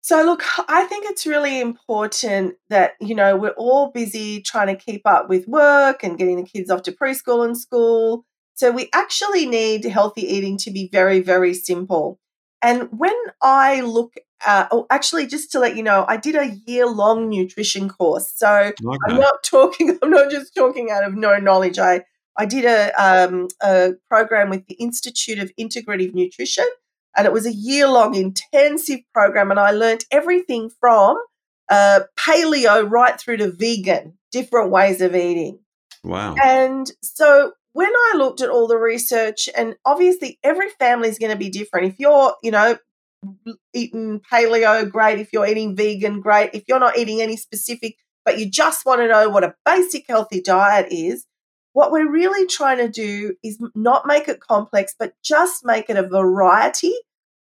So, 0.02 0.22
look, 0.24 0.42
I 0.68 0.84
think 0.84 1.06
it's 1.06 1.26
really 1.26 1.60
important 1.60 2.54
that, 2.68 2.94
you 3.00 3.14
know, 3.14 3.36
we're 3.36 3.50
all 3.50 3.90
busy 3.92 4.42
trying 4.42 4.66
to 4.66 4.76
keep 4.76 5.02
up 5.06 5.28
with 5.28 5.46
work 5.48 6.02
and 6.02 6.18
getting 6.18 6.36
the 6.36 6.48
kids 6.48 6.70
off 6.70 6.82
to 6.82 6.92
preschool 6.92 7.44
and 7.44 7.56
school. 7.56 8.24
So, 8.54 8.70
we 8.70 8.90
actually 8.92 9.46
need 9.46 9.84
healthy 9.84 10.22
eating 10.22 10.58
to 10.58 10.70
be 10.70 10.88
very, 10.92 11.20
very 11.20 11.54
simple. 11.54 12.18
And 12.60 12.88
when 12.90 13.16
I 13.42 13.80
look 13.80 14.14
uh, 14.46 14.66
oh, 14.70 14.86
actually, 14.90 15.26
just 15.26 15.52
to 15.52 15.58
let 15.58 15.76
you 15.76 15.82
know, 15.82 16.04
I 16.08 16.16
did 16.16 16.34
a 16.34 16.56
year 16.66 16.86
long 16.86 17.28
nutrition 17.28 17.88
course. 17.88 18.32
So 18.34 18.48
okay. 18.48 18.98
I'm 19.08 19.20
not 19.20 19.42
talking, 19.44 19.98
I'm 20.02 20.10
not 20.10 20.30
just 20.30 20.54
talking 20.54 20.90
out 20.90 21.04
of 21.04 21.14
no 21.14 21.38
knowledge. 21.38 21.78
I, 21.78 22.04
I 22.36 22.46
did 22.46 22.64
a, 22.64 22.92
um, 23.02 23.48
a 23.62 23.92
program 24.08 24.50
with 24.50 24.66
the 24.66 24.74
Institute 24.74 25.38
of 25.38 25.52
Integrative 25.58 26.14
Nutrition, 26.14 26.66
and 27.16 27.26
it 27.26 27.32
was 27.32 27.46
a 27.46 27.52
year 27.52 27.88
long 27.88 28.14
intensive 28.14 29.00
program. 29.12 29.50
And 29.50 29.60
I 29.60 29.70
learned 29.70 30.04
everything 30.10 30.70
from 30.80 31.16
uh, 31.70 32.00
paleo 32.18 32.88
right 32.90 33.18
through 33.18 33.38
to 33.38 33.50
vegan, 33.50 34.18
different 34.30 34.70
ways 34.70 35.00
of 35.00 35.14
eating. 35.14 35.58
Wow. 36.04 36.34
And 36.42 36.90
so 37.02 37.52
when 37.72 37.92
I 37.94 38.14
looked 38.16 38.40
at 38.40 38.50
all 38.50 38.66
the 38.66 38.76
research, 38.76 39.48
and 39.56 39.76
obviously 39.84 40.38
every 40.42 40.68
family 40.78 41.08
is 41.08 41.18
going 41.18 41.32
to 41.32 41.38
be 41.38 41.50
different. 41.50 41.86
If 41.86 41.98
you're, 41.98 42.34
you 42.42 42.50
know, 42.50 42.76
eating 43.72 44.20
paleo, 44.30 44.90
great. 44.90 45.18
If 45.18 45.32
you're 45.32 45.46
eating 45.46 45.76
vegan, 45.76 46.20
great. 46.20 46.50
If 46.54 46.64
you're 46.66 46.80
not 46.80 46.98
eating 46.98 47.22
any 47.22 47.36
specific, 47.36 47.96
but 48.24 48.38
you 48.38 48.50
just 48.50 48.84
want 48.84 49.00
to 49.00 49.08
know 49.08 49.28
what 49.28 49.44
a 49.44 49.54
basic 49.64 50.04
healthy 50.08 50.40
diet 50.40 50.88
is, 50.90 51.26
what 51.72 51.90
we're 51.90 52.10
really 52.10 52.46
trying 52.46 52.78
to 52.78 52.88
do 52.88 53.34
is 53.42 53.58
not 53.74 54.06
make 54.06 54.28
it 54.28 54.40
complex, 54.40 54.94
but 54.98 55.14
just 55.22 55.64
make 55.64 55.88
it 55.88 55.96
a 55.96 56.06
variety 56.06 56.94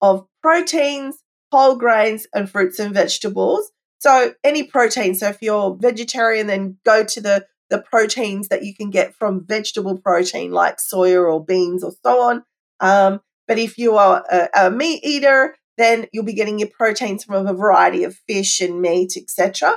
of 0.01 0.25
proteins, 0.41 1.23
whole 1.51 1.75
grains, 1.75 2.27
and 2.33 2.49
fruits 2.49 2.79
and 2.79 2.93
vegetables. 2.93 3.71
So 3.99 4.33
any 4.43 4.63
protein. 4.63 5.15
So 5.15 5.27
if 5.27 5.41
you're 5.41 5.75
vegetarian, 5.75 6.47
then 6.47 6.77
go 6.85 7.03
to 7.03 7.21
the 7.21 7.45
the 7.69 7.79
proteins 7.79 8.47
that 8.47 8.63
you 8.63 8.73
can 8.73 8.89
get 8.89 9.13
from 9.13 9.45
vegetable 9.45 9.97
protein 9.97 10.51
like 10.51 10.77
soya 10.77 11.31
or 11.31 11.43
beans 11.43 11.83
or 11.83 11.91
so 12.03 12.21
on. 12.21 12.43
Um, 12.79 13.21
but 13.47 13.59
if 13.59 13.77
you 13.77 13.95
are 13.95 14.25
a, 14.29 14.49
a 14.55 14.71
meat 14.71 15.01
eater, 15.03 15.55
then 15.77 16.07
you'll 16.11 16.25
be 16.25 16.33
getting 16.33 16.59
your 16.59 16.69
proteins 16.69 17.23
from 17.23 17.47
a 17.47 17.53
variety 17.53 18.03
of 18.03 18.15
fish 18.27 18.59
and 18.59 18.81
meat, 18.81 19.13
etc. 19.15 19.75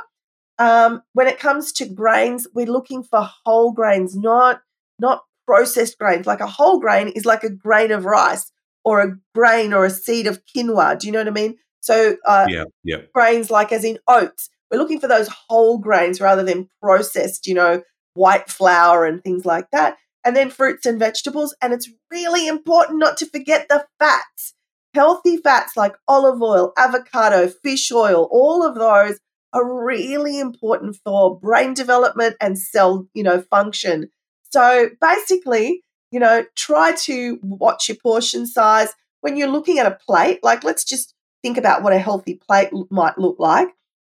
Um, 0.58 1.02
when 1.12 1.26
it 1.26 1.38
comes 1.38 1.72
to 1.72 1.86
grains, 1.86 2.46
we're 2.54 2.66
looking 2.66 3.02
for 3.02 3.28
whole 3.44 3.72
grains, 3.72 4.16
not 4.16 4.60
not 4.98 5.22
processed 5.46 5.98
grains. 5.98 6.26
Like 6.26 6.40
a 6.40 6.46
whole 6.46 6.78
grain 6.78 7.08
is 7.08 7.24
like 7.24 7.42
a 7.42 7.50
grain 7.50 7.90
of 7.90 8.04
rice 8.04 8.52
or 8.84 9.00
a 9.00 9.16
grain 9.34 9.72
or 9.72 9.84
a 9.84 9.90
seed 9.90 10.26
of 10.26 10.40
quinoa. 10.44 10.98
Do 10.98 11.06
you 11.06 11.12
know 11.12 11.20
what 11.20 11.28
I 11.28 11.32
mean? 11.32 11.56
So 11.80 12.16
uh, 12.26 12.46
yeah, 12.48 12.64
yeah. 12.84 12.98
grains 13.12 13.50
like 13.50 13.72
as 13.72 13.84
in 13.84 13.98
oats. 14.08 14.48
We're 14.70 14.78
looking 14.78 15.00
for 15.00 15.08
those 15.08 15.28
whole 15.48 15.78
grains 15.78 16.20
rather 16.20 16.42
than 16.42 16.68
processed, 16.80 17.46
you 17.46 17.54
know, 17.54 17.82
white 18.14 18.48
flour 18.48 19.04
and 19.04 19.22
things 19.22 19.44
like 19.44 19.66
that. 19.72 19.96
And 20.24 20.36
then 20.36 20.50
fruits 20.50 20.86
and 20.86 20.98
vegetables. 20.98 21.54
And 21.60 21.72
it's 21.72 21.90
really 22.10 22.46
important 22.46 22.98
not 22.98 23.16
to 23.18 23.26
forget 23.26 23.68
the 23.68 23.84
fats. 23.98 24.54
Healthy 24.94 25.38
fats 25.38 25.76
like 25.76 25.94
olive 26.06 26.40
oil, 26.40 26.72
avocado, 26.78 27.48
fish 27.48 27.90
oil, 27.90 28.28
all 28.30 28.64
of 28.64 28.74
those 28.74 29.18
are 29.52 29.84
really 29.84 30.40
important 30.40 30.96
for 31.04 31.38
brain 31.38 31.74
development 31.74 32.36
and 32.40 32.58
cell, 32.58 33.06
you 33.14 33.22
know, 33.22 33.40
function. 33.40 34.08
So 34.50 34.90
basically, 35.00 35.82
you 36.10 36.20
know, 36.20 36.44
try 36.56 36.92
to 36.92 37.38
watch 37.42 37.88
your 37.88 37.98
portion 38.02 38.46
size 38.46 38.88
when 39.20 39.36
you're 39.36 39.48
looking 39.48 39.78
at 39.78 39.86
a 39.86 39.98
plate. 40.06 40.40
Like, 40.42 40.64
let's 40.64 40.84
just 40.84 41.14
think 41.42 41.58
about 41.58 41.82
what 41.82 41.92
a 41.92 41.98
healthy 41.98 42.40
plate 42.46 42.70
might 42.90 43.18
look 43.18 43.36
like. 43.38 43.68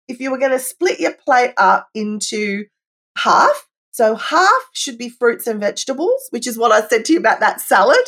If 0.08 0.20
you 0.20 0.30
were 0.30 0.38
going 0.38 0.52
to 0.52 0.58
split 0.58 1.00
your 1.00 1.12
plate 1.12 1.54
up 1.56 1.88
into 1.94 2.64
half, 3.16 3.68
So 3.92 4.16
half 4.16 4.62
should 4.72 4.96
be 4.96 5.10
fruits 5.10 5.46
and 5.46 5.60
vegetables, 5.60 6.26
which 6.30 6.46
is 6.46 6.56
what 6.58 6.72
I 6.72 6.86
said 6.88 7.04
to 7.04 7.12
you 7.12 7.18
about 7.18 7.40
that 7.40 7.60
salad. 7.60 8.04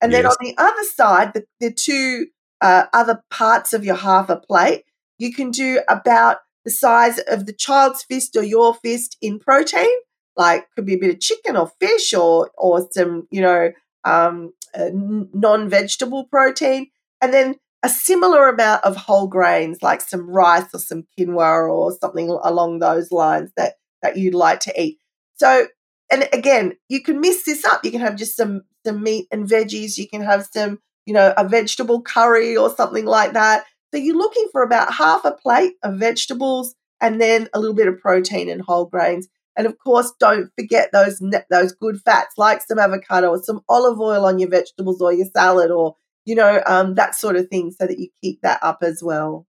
And 0.00 0.12
then 0.12 0.26
on 0.26 0.36
the 0.40 0.54
other 0.58 0.84
side, 0.94 1.32
the, 1.32 1.44
the 1.60 1.72
two 1.72 2.26
uh, 2.60 2.86
other 2.92 3.22
parts 3.30 3.72
of 3.72 3.84
your 3.84 3.94
half 3.94 4.28
a 4.28 4.36
plate, 4.36 4.84
you 5.16 5.32
can 5.32 5.50
do 5.50 5.80
about 5.88 6.38
the 6.68 6.74
size 6.74 7.18
of 7.20 7.46
the 7.46 7.52
child's 7.54 8.02
fist 8.02 8.36
or 8.36 8.42
your 8.42 8.74
fist 8.74 9.16
in 9.22 9.38
protein. 9.38 9.88
Like 10.36 10.66
could 10.74 10.84
be 10.84 10.94
a 10.94 10.98
bit 10.98 11.14
of 11.14 11.20
chicken 11.20 11.56
or 11.56 11.72
fish 11.80 12.12
or 12.12 12.50
or 12.58 12.86
some 12.92 13.26
you 13.30 13.40
know 13.40 13.72
um, 14.04 14.52
uh, 14.74 14.90
non 14.92 15.68
vegetable 15.68 16.26
protein, 16.26 16.90
and 17.22 17.32
then 17.32 17.56
a 17.82 17.88
similar 17.88 18.48
amount 18.48 18.84
of 18.84 18.96
whole 18.96 19.26
grains 19.28 19.82
like 19.82 20.00
some 20.00 20.28
rice 20.28 20.66
or 20.74 20.78
some 20.78 21.04
quinoa 21.18 21.72
or 21.72 21.92
something 22.00 22.28
along 22.28 22.78
those 22.78 23.10
lines 23.10 23.50
that 23.56 23.74
that 24.02 24.16
you'd 24.18 24.34
like 24.34 24.60
to 24.60 24.80
eat. 24.80 24.98
So, 25.36 25.66
and 26.12 26.28
again, 26.32 26.74
you 26.88 27.02
can 27.02 27.20
mix 27.20 27.44
this 27.44 27.64
up. 27.64 27.84
You 27.84 27.90
can 27.90 28.00
have 28.00 28.16
just 28.16 28.36
some 28.36 28.62
some 28.86 29.02
meat 29.02 29.26
and 29.32 29.48
veggies. 29.48 29.96
You 29.96 30.08
can 30.08 30.22
have 30.22 30.46
some, 30.52 30.78
you 31.06 31.14
know, 31.14 31.32
a 31.36 31.48
vegetable 31.48 32.02
curry 32.02 32.56
or 32.56 32.70
something 32.70 33.06
like 33.06 33.32
that. 33.32 33.64
So 33.92 33.98
you're 33.98 34.16
looking 34.16 34.48
for 34.52 34.62
about 34.62 34.92
half 34.92 35.24
a 35.24 35.32
plate 35.32 35.74
of 35.82 35.98
vegetables 35.98 36.74
and 37.00 37.20
then 37.20 37.48
a 37.54 37.60
little 37.60 37.74
bit 37.74 37.88
of 37.88 37.98
protein 37.98 38.48
and 38.48 38.60
whole 38.60 38.86
grains. 38.86 39.28
And 39.56 39.66
of 39.66 39.78
course, 39.78 40.12
don't 40.20 40.50
forget 40.58 40.90
those 40.92 41.22
those 41.50 41.72
good 41.72 42.00
fats 42.04 42.34
like 42.36 42.62
some 42.62 42.78
avocado 42.78 43.30
or 43.30 43.42
some 43.42 43.60
olive 43.68 43.98
oil 43.98 44.24
on 44.24 44.38
your 44.38 44.48
vegetables 44.48 45.00
or 45.00 45.12
your 45.12 45.26
salad 45.34 45.70
or 45.70 45.96
you 46.24 46.36
know 46.36 46.62
um, 46.66 46.94
that 46.94 47.16
sort 47.16 47.34
of 47.34 47.48
thing, 47.48 47.72
so 47.72 47.86
that 47.86 47.98
you 47.98 48.08
keep 48.22 48.40
that 48.42 48.60
up 48.62 48.78
as 48.82 49.02
well. 49.02 49.46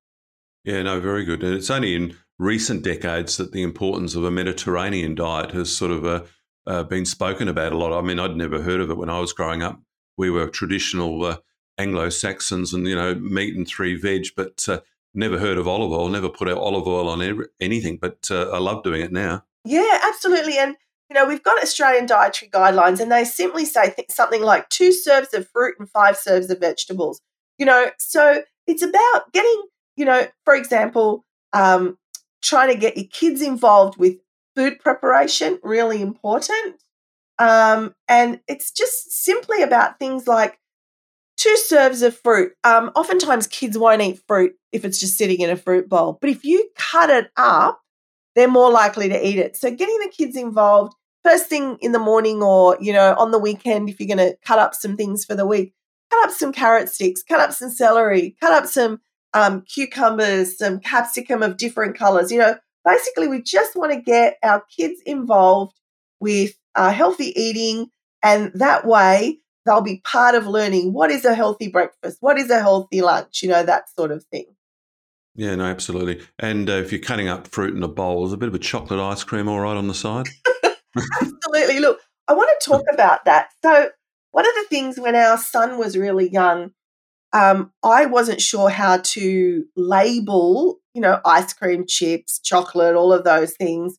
Yeah, 0.63 0.81
no, 0.81 1.00
very 1.00 1.25
good. 1.25 1.43
And 1.43 1.53
it's 1.53 1.69
only 1.69 1.96
in 1.96 2.15
recent 2.39 2.84
decades 2.84 3.38
that 3.38 3.51
the 3.51 3.62
importance 3.62 4.15
of 4.15 4.24
a 4.24 4.31
Mediterranean 4.31 5.13
diet 5.13 5.51
has 5.51 5.75
sort 5.75 5.91
of 5.91 6.05
uh, 6.05 6.24
uh, 6.65 6.84
been 6.84 7.05
spoken 7.05 7.48
about 7.48 7.74
a 7.74 7.77
lot. 7.77 7.98
I 7.98 8.01
mean, 8.01 8.19
I'd 8.19 8.36
never 8.36 8.62
heard 8.62 8.81
of 8.81 8.89
it 8.89 8.98
when 8.98 9.10
I 9.10 9.19
was 9.19 9.34
growing 9.34 9.62
up. 9.62 9.79
We 10.17 10.29
were 10.29 10.48
traditional 10.48 11.24
uh, 11.24 11.38
Anglo 11.80 12.10
Saxons 12.10 12.74
and, 12.74 12.86
you 12.86 12.96
know, 12.96 13.16
meat 13.16 13.56
and 13.56 13.68
three 13.68 13.96
veg, 13.96 14.28
but 14.36 14.68
uh, 14.68 14.82
never 15.14 15.40
heard 15.40 15.58
of 15.58 15.68
olive 15.68 15.92
oil, 15.92 16.10
never 16.10 16.30
put 16.30 16.48
olive 16.50 16.88
oil 16.88 17.10
on 17.10 17.22
every, 17.22 17.48
anything. 17.60 17.98
But 17.98 18.28
uh, 18.30 18.50
I 18.52 18.60
love 18.60 18.84
doing 18.84 19.02
it 19.02 19.12
now. 19.12 19.46
Yeah, 19.66 20.00
absolutely. 20.04 20.58
And 20.58 20.76
you 21.10 21.16
know, 21.16 21.26
we've 21.26 21.44
got 21.44 21.62
Australian 21.62 22.06
dietary 22.06 22.52
guidelines, 22.52 23.00
and 23.00 23.12
they 23.12 23.26
simply 23.26 23.66
say 23.66 23.92
th- 23.92 24.12
something 24.12 24.44
like 24.44 24.70
two 24.70 24.92
serves 24.92 25.34
of 25.34 25.50
fruit 25.50 25.76
and 25.80 25.90
five 25.90 26.16
serves 26.16 26.50
of 26.52 26.60
vegetables. 26.60 27.20
You 27.58 27.66
know, 27.66 27.90
so 27.98 28.44
it's 28.68 28.84
about 28.84 29.34
getting, 29.34 29.64
you 29.96 30.06
know, 30.06 30.28
for 30.46 30.54
example, 30.54 31.26
um, 31.52 31.98
trying 32.44 32.72
to 32.72 32.78
get 32.78 32.96
your 32.96 33.08
kids 33.12 33.42
involved 33.42 33.98
with 33.98 34.18
food 34.56 34.80
preparation, 34.80 35.60
really 35.64 36.02
important. 36.02 36.76
Um, 37.40 37.96
and 38.08 38.40
it's 38.48 38.70
just 38.72 39.12
simply 39.12 39.64
about 39.64 39.98
things 39.98 40.28
like 40.28 40.59
two 41.39 41.58
serves 41.58 42.01
of 42.01 42.15
fruit. 42.15 42.51
Um, 42.63 42.91
oftentimes, 42.96 43.48
kids 43.48 43.77
won't 43.77 44.01
eat 44.01 44.22
fruit 44.27 44.53
if 44.72 44.86
it's 44.86 45.00
just 45.00 45.17
sitting 45.17 45.39
in 45.39 45.50
a 45.50 45.55
fruit 45.55 45.89
bowl, 45.89 46.17
but 46.22 46.29
if 46.29 46.43
you 46.43 46.69
cut 46.75 47.10
it 47.10 47.31
up, 47.38 47.81
they're 48.36 48.48
more 48.48 48.69
likely 48.69 49.10
to 49.10 49.27
eat 49.27 49.39
it. 49.39 49.58
So, 49.58 49.72
getting 49.72 49.98
the 50.00 50.12
kids 50.15 50.36
involved 50.36 50.93
first 51.24 51.48
thing 51.48 51.77
in 51.81 51.91
the 51.91 52.00
morning 52.00 52.41
or, 52.41 52.77
you 52.79 52.93
know, 52.93 53.15
on 53.17 53.31
the 53.31 53.39
weekend, 53.39 53.89
if 53.89 54.00
you're 54.00 54.15
going 54.15 54.29
to 54.29 54.38
cut 54.46 54.60
up 54.60 54.74
some 54.74 54.96
things 54.96 55.25
for 55.25 55.36
the 55.36 55.46
week, 55.46 55.74
cut 56.10 56.27
up 56.27 56.34
some 56.34 56.51
carrot 56.51 56.89
sticks, 56.89 57.24
cut 57.24 57.39
up 57.39 57.51
some 57.51 57.69
celery, 57.69 58.36
cut 58.39 58.53
up 58.53 58.65
some 58.65 59.00
um, 59.34 59.62
cucumbers, 59.62 60.58
some 60.58 60.79
capsicum 60.79 61.43
of 61.43 61.58
different 61.58 61.98
colors. 61.98 62.31
You 62.31 62.39
know, 62.39 62.58
basically, 62.86 63.27
we 63.27 63.41
just 63.41 63.75
want 63.75 63.93
to 63.93 64.01
get 64.01 64.38
our 64.43 64.63
kids 64.75 65.01
involved 65.05 65.77
with 66.19 66.53
uh, 66.75 66.91
healthy 66.91 67.34
eating. 67.39 67.88
And 68.21 68.52
that 68.56 68.86
way, 68.86 69.39
they'll 69.65 69.82
be 69.82 70.02
part 70.04 70.36
of 70.36 70.48
learning 70.48 70.93
what 70.93 71.12
is 71.12 71.26
a 71.26 71.36
healthy 71.36 71.67
breakfast, 71.67 72.17
what 72.22 72.38
is 72.38 72.50
a 72.50 72.60
healthy 72.60 73.02
lunch, 73.02 73.41
you 73.43 73.50
know, 73.50 73.63
that 73.63 73.89
sort 73.98 74.12
of 74.12 74.24
thing. 74.26 74.45
Yeah, 75.36 75.56
no, 75.56 75.65
absolutely. 75.65 76.22
And 76.38 76.69
uh, 76.69 76.74
if 76.74 76.91
you're 76.91 77.02
cutting 77.02 77.28
up 77.28 77.48
fruit 77.48 77.76
in 77.76 77.84
a 77.84 77.88
bowl, 77.88 78.26
is 78.26 78.34
a 78.34 78.38
bit 78.38 78.50
of 78.50 78.56
a 78.56 78.60
chocolate 78.60 79.00
ice 79.00 79.24
cream 79.24 79.48
all 79.48 79.60
right 79.60 79.78
on 79.78 79.88
the 79.88 79.93
side? 79.93 80.28
Absolutely. 81.22 81.80
Look, 81.80 82.00
I 82.28 82.34
want 82.34 82.50
to 82.60 82.69
talk 82.69 82.84
about 82.91 83.26
that. 83.26 83.50
So, 83.62 83.89
one 84.32 84.45
of 84.45 84.54
the 84.56 84.65
things 84.69 85.00
when 85.00 85.15
our 85.15 85.38
son 85.38 85.78
was 85.78 85.98
really 85.98 86.30
young, 86.30 86.72
um, 87.34 87.72
I 87.84 88.06
wasn't 88.06 88.41
sure 88.41 88.69
how 88.69 88.98
to 88.98 89.65
label, 89.76 90.80
you 90.93 91.02
know, 91.02 91.22
ice 91.26 91.54
cream, 91.54 91.86
chips, 91.88 92.39
chocolate, 92.39 92.95
all 92.95 93.13
of 93.13 93.24
those 93.24 93.54
things 93.54 93.98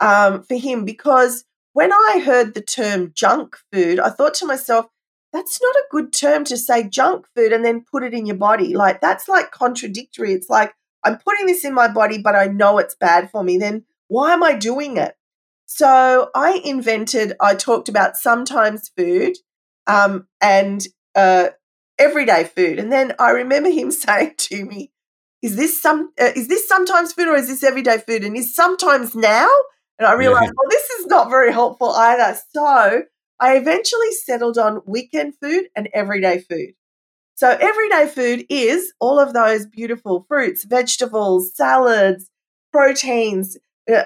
um, 0.00 0.42
for 0.42 0.56
him 0.56 0.84
because 0.84 1.44
when 1.72 1.92
I 1.92 2.22
heard 2.24 2.54
the 2.54 2.62
term 2.62 3.12
junk 3.14 3.56
food, 3.72 4.00
I 4.00 4.10
thought 4.10 4.34
to 4.34 4.46
myself, 4.46 4.86
that's 5.32 5.60
not 5.60 5.76
a 5.76 5.84
good 5.90 6.12
term 6.12 6.44
to 6.44 6.56
say 6.56 6.88
junk 6.88 7.26
food 7.34 7.52
and 7.52 7.64
then 7.64 7.84
put 7.90 8.02
it 8.02 8.14
in 8.14 8.26
your 8.26 8.36
body. 8.36 8.74
Like, 8.74 9.00
that's 9.00 9.28
like 9.28 9.50
contradictory. 9.50 10.32
It's 10.32 10.48
like, 10.48 10.74
I'm 11.04 11.18
putting 11.18 11.46
this 11.46 11.64
in 11.64 11.74
my 11.74 11.88
body, 11.88 12.18
but 12.18 12.34
I 12.34 12.46
know 12.46 12.78
it's 12.78 12.94
bad 12.94 13.30
for 13.30 13.42
me. 13.42 13.58
Then 13.58 13.84
why 14.08 14.32
am 14.32 14.42
I 14.42 14.54
doing 14.54 14.96
it? 14.96 15.16
So 15.66 16.30
I 16.34 16.60
invented, 16.64 17.34
I 17.40 17.54
talked 17.54 17.88
about 17.88 18.16
sometimes 18.16 18.90
food 18.96 19.36
um, 19.86 20.26
and 20.40 20.86
uh, 21.14 21.48
everyday 21.98 22.44
food. 22.44 22.78
And 22.78 22.92
then 22.92 23.14
I 23.18 23.30
remember 23.30 23.70
him 23.70 23.90
saying 23.90 24.34
to 24.38 24.64
me, 24.64 24.92
is 25.42 25.56
this 25.56 25.80
some 25.80 26.12
uh, 26.20 26.30
is 26.34 26.48
this 26.48 26.66
sometimes 26.66 27.12
food 27.12 27.28
or 27.28 27.36
is 27.36 27.48
this 27.48 27.62
everyday 27.62 27.98
food 27.98 28.24
and 28.24 28.36
is 28.36 28.54
sometimes 28.54 29.14
now 29.14 29.48
and 29.98 30.06
i 30.06 30.12
realized 30.12 30.44
yeah. 30.44 30.50
well 30.56 30.70
this 30.70 30.90
is 30.90 31.06
not 31.06 31.30
very 31.30 31.52
helpful 31.52 31.90
either 31.90 32.36
so 32.54 33.02
i 33.40 33.56
eventually 33.56 34.12
settled 34.12 34.58
on 34.58 34.80
weekend 34.86 35.34
food 35.40 35.64
and 35.74 35.88
everyday 35.92 36.38
food 36.38 36.70
so 37.34 37.50
everyday 37.60 38.06
food 38.06 38.46
is 38.48 38.92
all 39.00 39.18
of 39.18 39.32
those 39.32 39.66
beautiful 39.66 40.24
fruits 40.28 40.64
vegetables 40.64 41.54
salads 41.54 42.30
proteins 42.72 43.56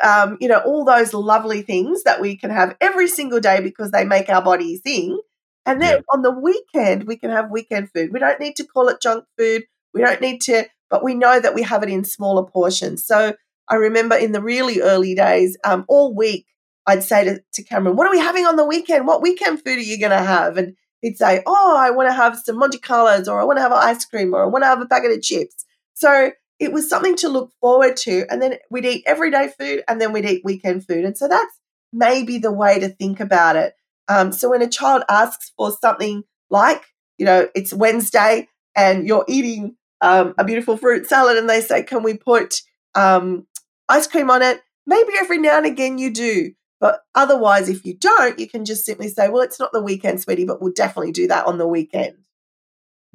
um, 0.03 0.37
you 0.41 0.49
know 0.49 0.59
all 0.59 0.85
those 0.85 1.15
lovely 1.15 1.63
things 1.63 2.03
that 2.03 2.21
we 2.21 2.37
can 2.37 2.51
have 2.51 2.77
every 2.81 3.09
single 3.09 3.41
day 3.41 3.61
because 3.61 3.91
they 3.91 4.05
make 4.05 4.29
our 4.29 4.43
body 4.43 4.81
sing 4.85 5.19
and 5.65 5.81
then 5.81 5.97
yeah. 5.97 6.03
on 6.13 6.23
the 6.23 6.31
weekend 6.31 7.05
we 7.05 7.17
can 7.17 7.31
have 7.31 7.51
weekend 7.51 7.91
food 7.91 8.13
we 8.13 8.21
don't 8.21 8.41
need 8.41 8.57
to 8.57 8.65
call 8.65 8.89
it 8.89 9.01
junk 9.01 9.25
food 9.39 9.63
we 9.95 10.03
don't 10.03 10.21
need 10.21 10.41
to 10.41 10.67
but 10.91 11.05
we 11.05 11.15
know 11.15 11.41
that 11.41 11.55
we 11.55 11.63
have 11.63 11.83
it 11.83 11.89
in 11.89 12.05
smaller 12.05 12.45
portions. 12.45 13.07
So 13.07 13.35
I 13.69 13.75
remember 13.77 14.17
in 14.17 14.33
the 14.33 14.43
really 14.43 14.81
early 14.81 15.15
days, 15.15 15.57
um, 15.65 15.85
all 15.89 16.15
week, 16.15 16.47
I'd 16.87 17.05
say 17.05 17.25
to, 17.25 17.43
to 17.55 17.63
Cameron, 17.63 17.97
What 17.97 18.07
are 18.07 18.11
we 18.11 18.19
having 18.19 18.47
on 18.47 18.57
the 18.57 18.65
weekend? 18.65 19.07
What 19.07 19.23
weekend 19.23 19.63
food 19.63 19.79
are 19.79 19.81
you 19.81 19.99
going 19.99 20.11
to 20.11 20.23
have? 20.23 20.57
And 20.57 20.77
he'd 21.01 21.19
say, 21.19 21.43
Oh, 21.47 21.77
I 21.77 21.91
want 21.91 22.09
to 22.09 22.15
have 22.15 22.39
some 22.39 22.59
Monte 22.59 22.79
Carlos, 22.79 23.29
or 23.29 23.41
I 23.41 23.45
want 23.45 23.59
to 23.59 23.63
have 23.63 23.73
ice 23.73 24.05
cream, 24.05 24.35
or 24.35 24.43
I 24.43 24.47
want 24.47 24.63
to 24.63 24.69
have 24.69 24.81
a 24.81 24.87
packet 24.87 25.13
of 25.13 25.23
chips. 25.23 25.65
So 25.95 26.33
it 26.61 26.73
was 26.73 26.89
something 26.89 27.17
to 27.17 27.29
look 27.29 27.53
forward 27.61 27.97
to. 27.99 28.27
And 28.31 28.41
then 28.41 28.57
we'd 28.71 28.85
eat 28.85 29.05
everyday 29.07 29.49
food 29.49 29.83
and 29.89 30.01
then 30.01 30.13
we'd 30.13 30.27
eat 30.27 30.45
weekend 30.45 30.87
food. 30.87 31.05
And 31.05 31.17
so 31.17 31.27
that's 31.27 31.59
maybe 31.93 32.39
the 32.39 32.53
way 32.53 32.79
to 32.79 32.91
think 32.91 33.19
about 33.19 33.57
it. 33.57 33.75
Um, 34.09 34.31
so 34.31 34.51
when 34.51 34.63
a 34.63 34.69
child 34.69 35.03
asks 35.09 35.53
for 35.57 35.71
something 35.71 36.25
like, 36.51 36.85
you 37.17 37.25
know, 37.25 37.49
it's 37.55 37.73
Wednesday 37.73 38.49
and 38.77 39.07
you're 39.07 39.25
eating 39.27 39.77
um, 40.01 40.35
a 40.39 40.45
beautiful 40.45 40.77
fruit 40.77 41.07
salad 41.07 41.39
and 41.39 41.49
they 41.49 41.61
say, 41.61 41.83
Can 41.83 42.03
we 42.03 42.15
put 42.15 42.63
um, 42.95 43.47
ice 43.89 44.07
cream 44.07 44.31
on 44.31 44.43
it? 44.43 44.61
Maybe 44.87 45.13
every 45.19 45.39
now 45.39 45.59
and 45.59 45.67
again 45.67 45.99
you 45.99 46.13
do. 46.13 46.53
But 46.81 47.03
otherwise, 47.15 47.69
if 47.69 47.85
you 47.85 47.95
don't, 47.95 48.39
you 48.39 48.49
can 48.49 48.65
just 48.65 48.85
simply 48.85 49.09
say, 49.09 49.29
Well, 49.29 49.43
it's 49.43 49.61
not 49.61 49.73
the 49.73 49.83
weekend, 49.83 50.21
sweetie, 50.21 50.47
but 50.47 50.61
we'll 50.61 50.73
definitely 50.73 51.13
do 51.13 51.29
that 51.29 51.47
on 51.47 51.59
the 51.59 51.69
weekend. 51.69 52.17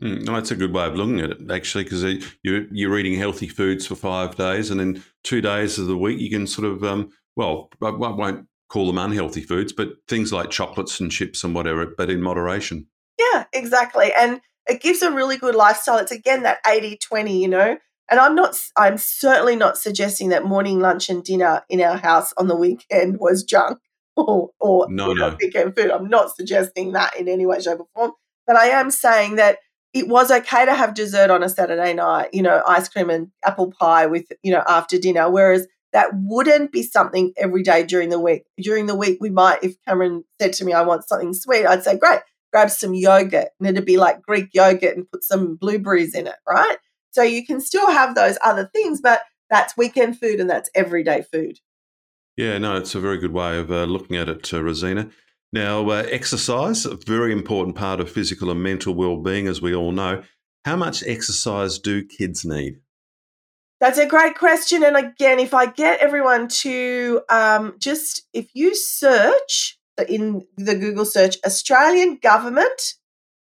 Mm, 0.01 0.23
no, 0.23 0.33
that's 0.33 0.51
a 0.51 0.55
good 0.55 0.73
way 0.73 0.85
of 0.85 0.95
looking 0.95 1.21
at 1.21 1.31
it, 1.31 1.51
actually, 1.51 1.85
because 1.85 2.03
you're, 2.43 2.65
you're 2.71 2.99
eating 2.99 3.17
healthy 3.17 3.47
foods 3.47 3.87
for 3.87 3.95
five 3.95 4.35
days, 4.35 4.69
and 4.69 4.79
then 4.79 5.03
two 5.23 5.41
days 5.41 5.79
of 5.79 5.87
the 5.87 5.97
week 5.97 6.19
you 6.19 6.29
can 6.29 6.45
sort 6.47 6.67
of, 6.67 6.83
um, 6.83 7.09
well, 7.35 7.69
I 7.81 7.89
won't 7.89 8.47
call 8.69 8.87
them 8.87 8.97
unhealthy 8.97 9.41
foods, 9.41 9.71
but 9.71 9.89
things 10.07 10.33
like 10.33 10.49
chocolates 10.49 10.99
and 10.99 11.11
chips 11.11 11.43
and 11.43 11.55
whatever, 11.55 11.85
but 11.97 12.09
in 12.09 12.21
moderation. 12.21 12.87
Yeah, 13.17 13.45
exactly. 13.53 14.11
And 14.17 14.41
it 14.67 14.81
gives 14.81 15.01
a 15.01 15.11
really 15.11 15.37
good 15.37 15.55
lifestyle. 15.55 15.97
It's 15.97 16.11
again 16.11 16.43
that 16.43 16.59
80 16.65 16.97
20, 16.97 17.41
you 17.41 17.47
know. 17.47 17.77
And 18.09 18.19
I'm 18.19 18.35
not, 18.35 18.57
I'm 18.77 18.97
certainly 18.97 19.55
not 19.55 19.77
suggesting 19.77 20.29
that 20.29 20.45
morning, 20.45 20.79
lunch, 20.79 21.09
and 21.09 21.23
dinner 21.23 21.63
in 21.69 21.81
our 21.81 21.97
house 21.97 22.33
on 22.37 22.47
the 22.47 22.55
weekend 22.55 23.19
was 23.19 23.43
junk 23.43 23.79
or, 24.15 24.51
or 24.59 24.87
no, 24.89 25.13
no. 25.13 25.35
weekend 25.39 25.75
food. 25.75 25.91
I'm 25.91 26.09
not 26.09 26.35
suggesting 26.35 26.93
that 26.93 27.17
in 27.19 27.27
any 27.27 27.45
way, 27.45 27.59
shape, 27.59 27.79
or 27.79 27.87
form. 27.95 28.11
But 28.45 28.57
I 28.57 28.67
am 28.67 28.91
saying 28.91 29.35
that 29.35 29.57
it 29.93 30.07
was 30.07 30.29
okay 30.29 30.65
to 30.65 30.73
have 30.73 30.93
dessert 30.93 31.31
on 31.31 31.41
a 31.41 31.49
Saturday 31.49 31.93
night, 31.93 32.29
you 32.33 32.41
know, 32.41 32.61
ice 32.67 32.89
cream 32.89 33.09
and 33.09 33.31
apple 33.43 33.71
pie 33.71 34.05
with, 34.05 34.25
you 34.43 34.51
know, 34.51 34.63
after 34.67 34.99
dinner. 34.99 35.31
Whereas 35.31 35.67
that 35.93 36.09
wouldn't 36.13 36.73
be 36.73 36.83
something 36.83 37.31
every 37.37 37.63
day 37.63 37.85
during 37.85 38.09
the 38.09 38.19
week. 38.19 38.43
During 38.59 38.85
the 38.85 38.95
week, 38.95 39.17
we 39.21 39.29
might, 39.29 39.63
if 39.63 39.75
Cameron 39.87 40.25
said 40.41 40.51
to 40.53 40.65
me, 40.65 40.73
I 40.73 40.81
want 40.81 41.07
something 41.07 41.33
sweet, 41.33 41.65
I'd 41.65 41.85
say, 41.85 41.97
great, 41.97 42.19
grab 42.51 42.69
some 42.69 42.93
yogurt 42.93 43.47
and 43.59 43.69
it'd 43.69 43.85
be 43.85 43.95
like 43.95 44.21
Greek 44.21 44.49
yogurt 44.53 44.97
and 44.97 45.09
put 45.09 45.23
some 45.23 45.55
blueberries 45.55 46.13
in 46.13 46.27
it, 46.27 46.35
right? 46.45 46.77
So 47.15 47.23
you 47.23 47.45
can 47.45 47.61
still 47.61 47.89
have 47.89 48.13
those 48.13 48.37
other 48.43 48.69
things, 48.73 48.99
but 48.99 49.21
that's 49.49 49.77
weekend 49.77 50.19
food 50.19 50.41
and 50.41 50.49
that's 50.49 50.69
everyday 50.75 51.21
food. 51.21 51.59
Yeah, 52.35 52.57
no, 52.57 52.75
it's 52.75 52.93
a 52.93 52.99
very 52.99 53.17
good 53.17 53.31
way 53.31 53.57
of 53.57 53.71
uh, 53.71 53.85
looking 53.85 54.17
at 54.17 54.27
it, 54.27 54.53
uh, 54.53 54.61
Rosina. 54.61 55.09
Now, 55.53 55.89
uh, 55.89 56.05
exercise, 56.11 56.85
a 56.85 56.97
very 56.97 57.31
important 57.31 57.77
part 57.77 58.01
of 58.01 58.11
physical 58.11 58.51
and 58.51 58.61
mental 58.61 58.93
well-being, 58.93 59.47
as 59.47 59.61
we 59.61 59.73
all 59.73 59.93
know. 59.93 60.23
How 60.65 60.75
much 60.75 61.03
exercise 61.07 61.79
do 61.79 62.03
kids 62.03 62.43
need? 62.43 62.81
That's 63.79 63.97
a 63.97 64.05
great 64.05 64.37
question. 64.37 64.83
And 64.83 64.97
again, 64.97 65.39
if 65.39 65.53
I 65.53 65.67
get 65.67 66.01
everyone 66.01 66.49
to 66.49 67.21
um, 67.29 67.75
just, 67.79 68.27
if 68.33 68.49
you 68.53 68.75
search 68.75 69.79
in 70.09 70.45
the 70.57 70.75
Google 70.75 71.05
search, 71.05 71.37
Australian 71.45 72.17
government 72.21 72.95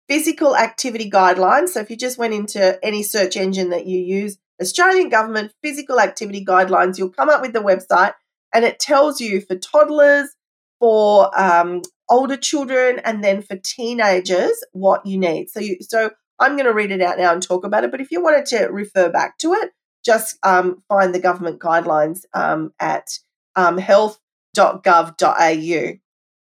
physical 0.09 0.57
activity 0.57 1.11
guidelines. 1.11 1.71
So 1.71 1.81
if 1.81 1.91
you 1.91 1.97
just 1.97 2.19
went 2.19 2.35
into 2.35 2.83
any 2.85 3.03
search 3.03 3.37
engine 3.37 3.71
that 3.71 3.87
you 3.87 3.99
use, 3.99 4.39
Australian 4.61 5.09
government 5.09 5.53
physical 5.63 6.01
activity 6.01 6.45
guidelines, 6.45 6.99
you'll 6.99 7.11
come 7.11 7.29
up 7.29 7.43
with 7.43 7.53
the 7.53 7.61
website 7.61 8.15
and 8.55 8.65
it 8.65 8.79
tells 8.79 9.21
you 9.21 9.41
for 9.41 9.57
toddlers, 9.57 10.35
for 10.79 11.31
um, 11.39 11.83
older 12.09 12.37
children, 12.37 13.01
and 13.05 13.23
then 13.23 13.43
for 13.43 13.57
teenagers 13.57 14.53
what 14.73 15.05
you 15.05 15.19
need. 15.19 15.51
So 15.51 15.61
you, 15.61 15.79
so 15.81 16.11
I'm 16.39 16.53
going 16.53 16.67
to 16.67 16.73
read 16.73 16.91
it 16.91 17.03
out 17.03 17.19
now 17.19 17.33
and 17.33 17.43
talk 17.43 17.65
about 17.65 17.85
it. 17.85 17.91
But 17.91 18.01
if 18.01 18.11
you 18.11 18.23
wanted 18.23 18.47
to 18.47 18.67
refer 18.67 19.11
back 19.11 19.39
to 19.39 19.53
it, 19.55 19.71
just 20.05 20.39
um, 20.43 20.83
find 20.89 21.15
the 21.15 21.21
government 21.21 21.61
guidelines 21.61 22.21
um, 22.33 22.73
at 22.79 23.09
um, 23.57 23.79
health.gov.au. 23.79 25.93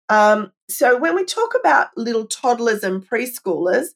Um, 0.10 0.52
so 0.70 0.98
when 0.98 1.15
we 1.15 1.26
talk 1.26 1.54
about 1.60 1.89
little 1.98 2.26
toddlers 2.26 2.84
and 2.84 3.08
preschoolers, 3.08 3.88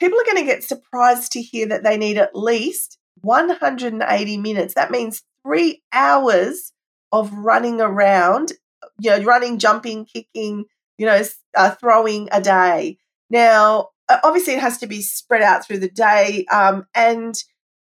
people 0.00 0.18
are 0.18 0.24
going 0.24 0.36
to 0.36 0.44
get 0.44 0.64
surprised 0.64 1.32
to 1.32 1.42
hear 1.42 1.66
that 1.66 1.82
they 1.82 1.96
need 1.96 2.18
at 2.18 2.34
least 2.34 2.98
180 3.22 4.36
minutes. 4.38 4.74
That 4.74 4.90
means 4.90 5.22
three 5.42 5.82
hours 5.92 6.72
of 7.12 7.32
running 7.32 7.80
around, 7.80 8.52
you 9.00 9.10
know, 9.10 9.22
running, 9.24 9.58
jumping, 9.58 10.04
kicking, 10.04 10.64
you 10.98 11.06
know, 11.06 11.22
uh, 11.56 11.70
throwing 11.72 12.28
a 12.32 12.40
day. 12.40 12.98
Now, 13.30 13.90
obviously, 14.24 14.54
it 14.54 14.60
has 14.60 14.78
to 14.78 14.86
be 14.86 15.02
spread 15.02 15.42
out 15.42 15.66
through 15.66 15.78
the 15.78 15.90
day. 15.90 16.44
Um, 16.52 16.86
and 16.94 17.34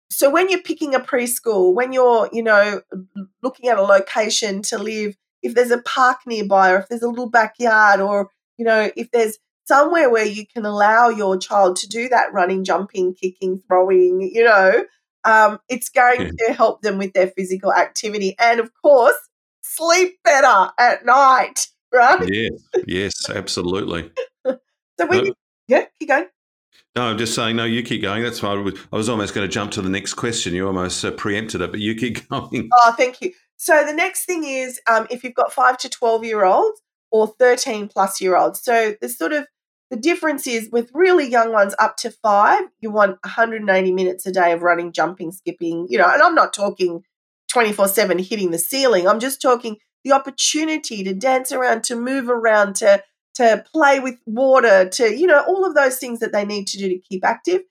so 0.09 0.29
when 0.29 0.49
you're 0.49 0.61
picking 0.61 0.95
a 0.95 0.99
preschool, 0.99 1.73
when 1.73 1.91
you're, 1.91 2.29
you 2.31 2.43
know, 2.43 2.81
looking 3.41 3.69
at 3.69 3.77
a 3.77 3.83
location 3.83 4.61
to 4.63 4.77
live, 4.77 5.15
if 5.45 5.53
there's 5.53 5.71
a 5.71 5.81
park 5.83 6.17
nearby 6.25 6.71
or 6.71 6.79
if 6.79 6.89
there's 6.89 7.03
a 7.03 7.07
little 7.07 7.29
backyard 7.29 7.99
or, 7.99 8.31
you 8.57 8.65
know, 8.65 8.89
if 8.97 9.11
there's 9.11 9.37
somewhere 9.65 10.09
where 10.09 10.25
you 10.25 10.45
can 10.47 10.65
allow 10.65 11.09
your 11.09 11.37
child 11.37 11.75
to 11.77 11.87
do 11.87 12.09
that 12.09 12.33
running, 12.33 12.63
jumping, 12.63 13.13
kicking, 13.13 13.61
throwing, 13.67 14.21
you 14.21 14.43
know, 14.43 14.85
um, 15.23 15.59
it's 15.69 15.89
going 15.89 16.21
yeah. 16.21 16.47
to 16.47 16.53
help 16.53 16.81
them 16.81 16.97
with 16.97 17.13
their 17.13 17.27
physical 17.27 17.71
activity. 17.71 18.35
And 18.39 18.59
of 18.59 18.71
course, 18.81 19.15
sleep 19.61 20.17
better 20.23 20.71
at 20.79 21.05
night, 21.05 21.67
right? 21.93 22.27
Yes, 22.27 22.51
yes, 22.87 23.29
absolutely. 23.29 24.11
so 24.45 24.57
when 25.05 25.19
no, 25.19 25.23
you, 25.25 25.33
yeah, 25.67 25.85
keep 25.99 26.09
going. 26.09 26.25
No, 26.95 27.03
I'm 27.03 27.19
just 27.19 27.35
saying, 27.35 27.55
no, 27.55 27.65
you 27.65 27.83
keep 27.83 28.01
going. 28.01 28.23
That's 28.23 28.41
why 28.41 28.53
I 28.53 28.95
was 28.95 29.09
almost 29.09 29.35
going 29.35 29.47
to 29.47 29.53
jump 29.53 29.71
to 29.73 29.81
the 29.81 29.89
next 29.89 30.13
question. 30.15 30.55
You 30.55 30.65
almost 30.65 31.05
uh, 31.05 31.11
preempted 31.11 31.61
it, 31.61 31.69
but 31.69 31.81
you 31.81 31.93
keep 31.93 32.27
going. 32.29 32.69
Oh, 32.73 32.95
thank 32.97 33.21
you. 33.21 33.31
So 33.57 33.85
the 33.85 33.93
next 33.93 34.25
thing 34.25 34.43
is 34.43 34.79
um, 34.89 35.07
if 35.09 35.23
you've 35.23 35.33
got 35.33 35.53
five 35.53 35.77
to 35.79 35.89
12 35.89 36.23
year 36.25 36.45
olds 36.45 36.81
or 37.11 37.27
13 37.27 37.87
plus 37.87 38.19
year 38.19 38.35
olds. 38.35 38.61
So 38.61 38.95
the 39.01 39.09
sort 39.09 39.33
of 39.33 39.47
the 39.91 39.97
difference 39.97 40.47
is 40.47 40.69
with 40.71 40.89
really 40.93 41.29
young 41.29 41.53
ones 41.53 41.75
up 41.77 41.95
to 41.97 42.11
five, 42.11 42.63
you 42.81 42.91
want 42.91 43.17
180 43.23 43.91
minutes 43.91 44.25
a 44.25 44.31
day 44.31 44.51
of 44.51 44.63
running, 44.63 44.91
jumping, 44.91 45.31
skipping, 45.31 45.87
you 45.89 45.97
know, 45.97 46.09
and 46.11 46.21
I'm 46.21 46.35
not 46.35 46.53
talking 46.53 47.03
24 47.49 47.87
7 47.87 48.19
hitting 48.19 48.51
the 48.51 48.57
ceiling. 48.57 49.07
I'm 49.07 49.19
just 49.19 49.41
talking 49.41 49.77
the 50.03 50.11
opportunity 50.11 51.03
to 51.03 51.13
dance 51.13 51.51
around, 51.51 51.83
to 51.85 51.95
move 51.95 52.29
around, 52.29 52.75
to 52.77 53.03
to 53.35 53.63
play 53.73 53.99
with 53.99 54.15
water, 54.25 54.87
to, 54.87 55.13
you 55.13 55.27
know, 55.27 55.43
all 55.45 55.65
of 55.65 55.75
those 55.75 55.97
things 55.97 56.19
that 56.19 56.31
they 56.31 56.45
need 56.45 56.67
to 56.67 56.77
do 56.77 56.87
to 56.87 56.97
keep 56.97 57.25
active. 57.25 57.61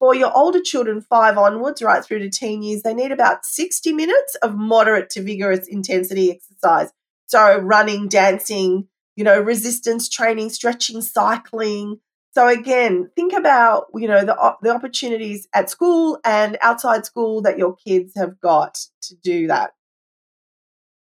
For 0.00 0.14
your 0.14 0.34
older 0.34 0.62
children, 0.62 1.02
five 1.02 1.36
onwards, 1.36 1.82
right 1.82 2.02
through 2.02 2.20
to 2.20 2.30
teen 2.30 2.62
years, 2.62 2.82
they 2.82 2.94
need 2.94 3.12
about 3.12 3.44
60 3.44 3.92
minutes 3.92 4.34
of 4.36 4.56
moderate 4.56 5.10
to 5.10 5.22
vigorous 5.22 5.68
intensity 5.68 6.32
exercise. 6.32 6.90
So, 7.26 7.58
running, 7.58 8.08
dancing, 8.08 8.88
you 9.14 9.24
know, 9.24 9.38
resistance 9.38 10.08
training, 10.08 10.48
stretching, 10.48 11.02
cycling. 11.02 12.00
So, 12.32 12.48
again, 12.48 13.10
think 13.14 13.34
about, 13.34 13.88
you 13.94 14.08
know, 14.08 14.24
the, 14.24 14.56
the 14.62 14.74
opportunities 14.74 15.46
at 15.52 15.68
school 15.68 16.18
and 16.24 16.56
outside 16.62 17.04
school 17.04 17.42
that 17.42 17.58
your 17.58 17.76
kids 17.76 18.14
have 18.16 18.40
got 18.40 18.78
to 19.02 19.14
do 19.16 19.48
that. 19.48 19.74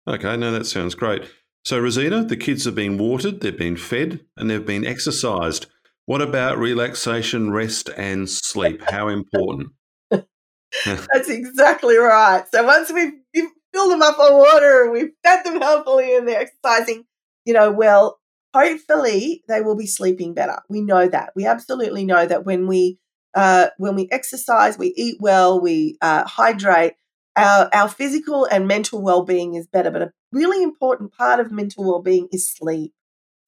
Okay, 0.06 0.36
no, 0.36 0.52
that 0.52 0.66
sounds 0.66 0.96
great. 0.96 1.24
So, 1.64 1.80
Rosina, 1.80 2.26
the 2.26 2.36
kids 2.36 2.66
have 2.66 2.76
been 2.76 2.98
watered, 2.98 3.40
they've 3.40 3.58
been 3.58 3.78
fed, 3.78 4.20
and 4.36 4.50
they've 4.50 4.66
been 4.66 4.86
exercised. 4.86 5.68
What 6.06 6.22
about 6.22 6.58
relaxation, 6.58 7.52
rest, 7.52 7.90
and 7.96 8.30
sleep? 8.30 8.82
How 8.90 9.08
important? 9.08 9.70
That's 10.10 11.30
exactly 11.30 11.98
right. 11.98 12.44
So, 12.54 12.64
once 12.64 12.92
we've 12.92 13.14
filled 13.74 13.92
them 13.92 14.02
up 14.02 14.20
on 14.20 14.34
water, 14.34 14.84
and 14.84 14.92
we've 14.92 15.12
fed 15.24 15.46
them 15.46 15.62
healthily, 15.62 16.16
and 16.16 16.28
they're 16.28 16.42
exercising, 16.42 17.06
you 17.46 17.54
know, 17.54 17.72
well, 17.72 18.20
hopefully 18.54 19.44
they 19.48 19.62
will 19.62 19.78
be 19.78 19.88
sleeping 19.88 20.34
better. 20.34 20.62
We 20.70 20.82
know 20.82 21.08
that. 21.08 21.32
We 21.36 21.46
absolutely 21.46 22.06
know 22.06 22.26
that 22.26 22.46
when 22.46 22.68
we 22.68 22.98
uh, 23.34 23.68
when 23.78 23.96
we 23.96 24.10
exercise, 24.12 24.78
we 24.78 24.94
eat 24.98 25.18
well, 25.22 25.62
we 25.62 25.98
uh, 26.02 26.26
hydrate, 26.26 26.94
our, 27.36 27.70
our 27.74 27.88
physical 27.88 28.46
and 28.46 28.68
mental 28.68 29.02
well-being 29.02 29.56
is 29.56 29.68
better 29.68 29.92
but 29.92 30.02
a 30.02 30.12
really 30.32 30.64
important 30.64 31.14
part 31.14 31.40
of 31.40 31.52
mental 31.52 31.84
well-being 31.86 32.28
is 32.32 32.52
sleep 32.52 32.94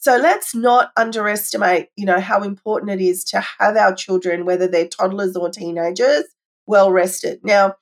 so 0.03 0.17
let's 0.17 0.53
not 0.53 0.91
underestimate 0.97 1.87
you 1.95 2.05
know 2.05 2.19
how 2.19 2.43
important 2.43 2.91
it 2.91 3.01
is 3.01 3.23
to 3.23 3.39
have 3.59 3.77
our 3.77 3.95
children 3.95 4.45
whether 4.45 4.67
they're 4.67 4.87
toddlers 4.87 5.35
or 5.35 5.49
teenagers 5.49 6.25
well 6.67 6.91
rested 6.91 7.39
now 7.43 7.73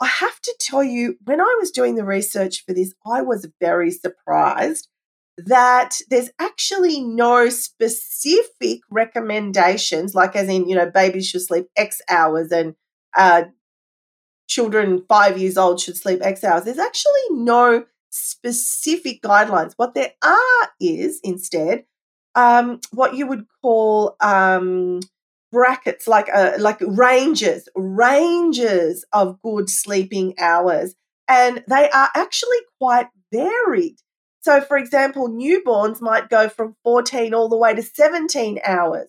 i 0.00 0.06
have 0.06 0.40
to 0.40 0.54
tell 0.60 0.82
you 0.82 1.16
when 1.24 1.40
i 1.40 1.56
was 1.60 1.70
doing 1.70 1.94
the 1.94 2.04
research 2.04 2.64
for 2.64 2.74
this 2.74 2.92
i 3.06 3.22
was 3.22 3.48
very 3.60 3.90
surprised 3.90 4.88
that 5.36 5.98
there's 6.10 6.30
actually 6.38 7.00
no 7.00 7.48
specific 7.48 8.80
recommendations 8.90 10.14
like 10.14 10.34
as 10.34 10.48
in 10.48 10.68
you 10.68 10.74
know 10.74 10.90
babies 10.90 11.28
should 11.28 11.40
sleep 11.40 11.66
x 11.76 12.02
hours 12.08 12.50
and 12.50 12.74
uh, 13.16 13.44
children 14.50 15.04
five 15.08 15.38
years 15.38 15.56
old 15.56 15.80
should 15.80 15.96
sleep 15.96 16.20
X 16.22 16.44
hours. 16.44 16.64
There's 16.64 16.78
actually 16.78 17.12
no 17.30 17.84
specific 18.10 19.22
guidelines. 19.22 19.72
What 19.76 19.94
there 19.94 20.12
are 20.22 20.70
is 20.80 21.20
instead 21.24 21.84
um, 22.34 22.80
what 22.92 23.14
you 23.14 23.26
would 23.26 23.46
call 23.62 24.16
um, 24.20 25.00
brackets, 25.50 26.06
like 26.06 26.28
uh, 26.32 26.52
like 26.58 26.80
ranges, 26.80 27.68
ranges 27.74 29.04
of 29.12 29.40
good 29.42 29.68
sleeping 29.68 30.34
hours, 30.38 30.94
and 31.28 31.64
they 31.68 31.90
are 31.90 32.10
actually 32.14 32.58
quite 32.80 33.08
varied. 33.32 33.96
So, 34.42 34.60
for 34.60 34.78
example, 34.78 35.28
newborns 35.28 36.00
might 36.00 36.30
go 36.30 36.48
from 36.48 36.76
14 36.82 37.34
all 37.34 37.48
the 37.48 37.58
way 37.58 37.74
to 37.74 37.82
17 37.82 38.58
hours. 38.64 39.08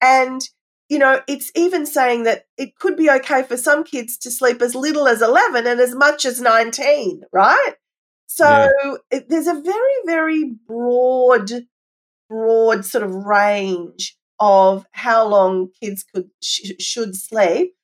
And 0.00 0.42
you 0.88 0.98
know, 0.98 1.20
it's 1.28 1.52
even 1.54 1.84
saying 1.84 2.22
that 2.22 2.44
it 2.56 2.76
could 2.76 2.96
be 2.96 3.10
okay 3.10 3.42
for 3.42 3.58
some 3.58 3.84
kids 3.84 4.16
to 4.18 4.30
sleep 4.30 4.62
as 4.62 4.74
little 4.74 5.06
as 5.06 5.20
11 5.20 5.66
and 5.66 5.80
as 5.80 5.94
much 5.94 6.24
as 6.24 6.40
19, 6.40 7.24
right? 7.30 7.74
So 8.38 8.46
yeah. 8.84 8.94
it, 9.10 9.28
there's 9.28 9.48
a 9.48 9.60
very, 9.60 9.94
very 10.06 10.44
broad, 10.44 11.50
broad 12.30 12.84
sort 12.84 13.02
of 13.02 13.12
range 13.12 14.16
of 14.38 14.86
how 14.92 15.26
long 15.26 15.70
kids 15.82 16.04
could 16.04 16.30
sh- 16.40 16.70
should 16.78 17.16
sleep. 17.16 17.74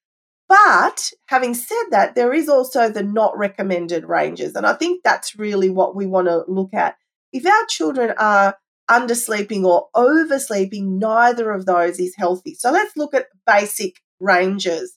But 0.49 1.11
having 1.27 1.55
said 1.55 1.87
that, 1.90 2.14
there 2.14 2.33
is 2.33 2.49
also 2.49 2.88
the 2.88 3.03
not 3.03 3.37
recommended 3.37 4.05
ranges. 4.05 4.55
And 4.55 4.64
I 4.64 4.75
think 4.75 5.03
that's 5.03 5.37
really 5.37 5.71
what 5.71 5.97
we 5.97 6.07
want 6.07 6.29
to 6.29 6.45
look 6.47 6.73
at. 6.73 6.95
If 7.33 7.45
our 7.45 7.67
children 7.69 8.14
are 8.17 8.57
undersleeping 8.88 9.64
or 9.64 9.88
oversleeping, 9.97 11.01
neither 11.01 11.51
of 11.51 11.67
those 11.67 11.99
is 11.99 12.14
healthy. 12.17 12.55
So 12.55 12.71
let's 12.71 12.97
look 12.97 13.12
at 13.12 13.27
basic 13.45 13.97
ranges. 14.21 14.97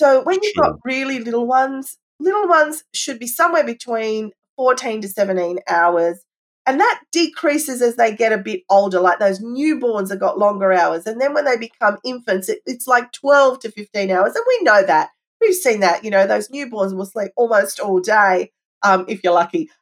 So 0.00 0.24
when 0.24 0.40
you've 0.42 0.56
got 0.56 0.80
really 0.84 1.20
little 1.20 1.46
ones, 1.46 1.98
little 2.18 2.48
ones 2.48 2.82
should 2.92 3.20
be 3.20 3.28
somewhere 3.28 3.64
between 3.64 4.32
14 4.58 5.00
to 5.00 5.08
17 5.08 5.60
hours. 5.68 6.18
And 6.66 6.78
that 6.80 7.00
decreases 7.12 7.80
as 7.80 7.96
they 7.96 8.14
get 8.14 8.32
a 8.32 8.36
bit 8.36 8.60
older, 8.68 9.00
like 9.00 9.18
those 9.18 9.42
newborns 9.42 10.10
have 10.10 10.20
got 10.20 10.38
longer 10.38 10.70
hours. 10.70 11.06
And 11.06 11.18
then 11.18 11.32
when 11.32 11.46
they 11.46 11.56
become 11.56 11.96
infants, 12.04 12.50
it, 12.50 12.58
it's 12.66 12.86
like 12.86 13.10
12 13.12 13.60
to 13.60 13.70
15 13.70 14.10
hours. 14.10 14.34
And 14.34 14.44
we 14.46 14.62
know 14.64 14.82
that. 14.84 15.08
We've 15.40 15.54
seen 15.54 15.80
that. 15.80 16.04
You 16.04 16.10
know, 16.10 16.26
those 16.26 16.48
newborns 16.48 16.94
will 16.94 17.06
sleep 17.06 17.30
almost 17.36 17.80
all 17.80 18.00
day 18.00 18.52
um, 18.82 19.06
if 19.08 19.24
you're 19.24 19.32
lucky. 19.32 19.70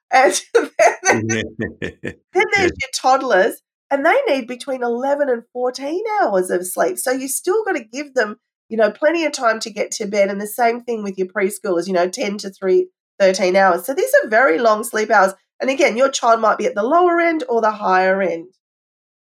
And 1.08 1.28
then, 1.28 1.44
then 1.80 2.44
there's 2.54 2.72
your 2.80 2.90
toddlers, 2.94 3.60
and 3.90 4.06
they 4.06 4.16
need 4.28 4.46
between 4.46 4.84
11 4.84 5.28
and 5.28 5.42
14 5.52 6.04
hours 6.22 6.50
of 6.50 6.64
sleep. 6.64 6.98
So 6.98 7.10
you 7.10 7.26
still 7.26 7.64
got 7.64 7.72
to 7.72 7.82
give 7.82 8.14
them, 8.14 8.36
you 8.68 8.76
know, 8.76 8.92
plenty 8.92 9.24
of 9.24 9.32
time 9.32 9.58
to 9.60 9.70
get 9.70 9.90
to 9.92 10.06
bed. 10.06 10.30
And 10.30 10.40
the 10.40 10.46
same 10.46 10.82
thing 10.82 11.02
with 11.02 11.18
your 11.18 11.26
preschoolers, 11.26 11.88
you 11.88 11.92
know, 11.92 12.08
10 12.08 12.38
to 12.38 12.50
3, 12.50 12.88
13 13.18 13.56
hours. 13.56 13.84
So 13.84 13.94
these 13.94 14.12
are 14.22 14.28
very 14.28 14.58
long 14.58 14.84
sleep 14.84 15.10
hours. 15.10 15.34
And 15.60 15.70
again, 15.70 15.96
your 15.96 16.10
child 16.10 16.40
might 16.40 16.58
be 16.58 16.66
at 16.66 16.74
the 16.74 16.82
lower 16.82 17.20
end 17.20 17.44
or 17.48 17.60
the 17.60 17.70
higher 17.70 18.20
end. 18.20 18.54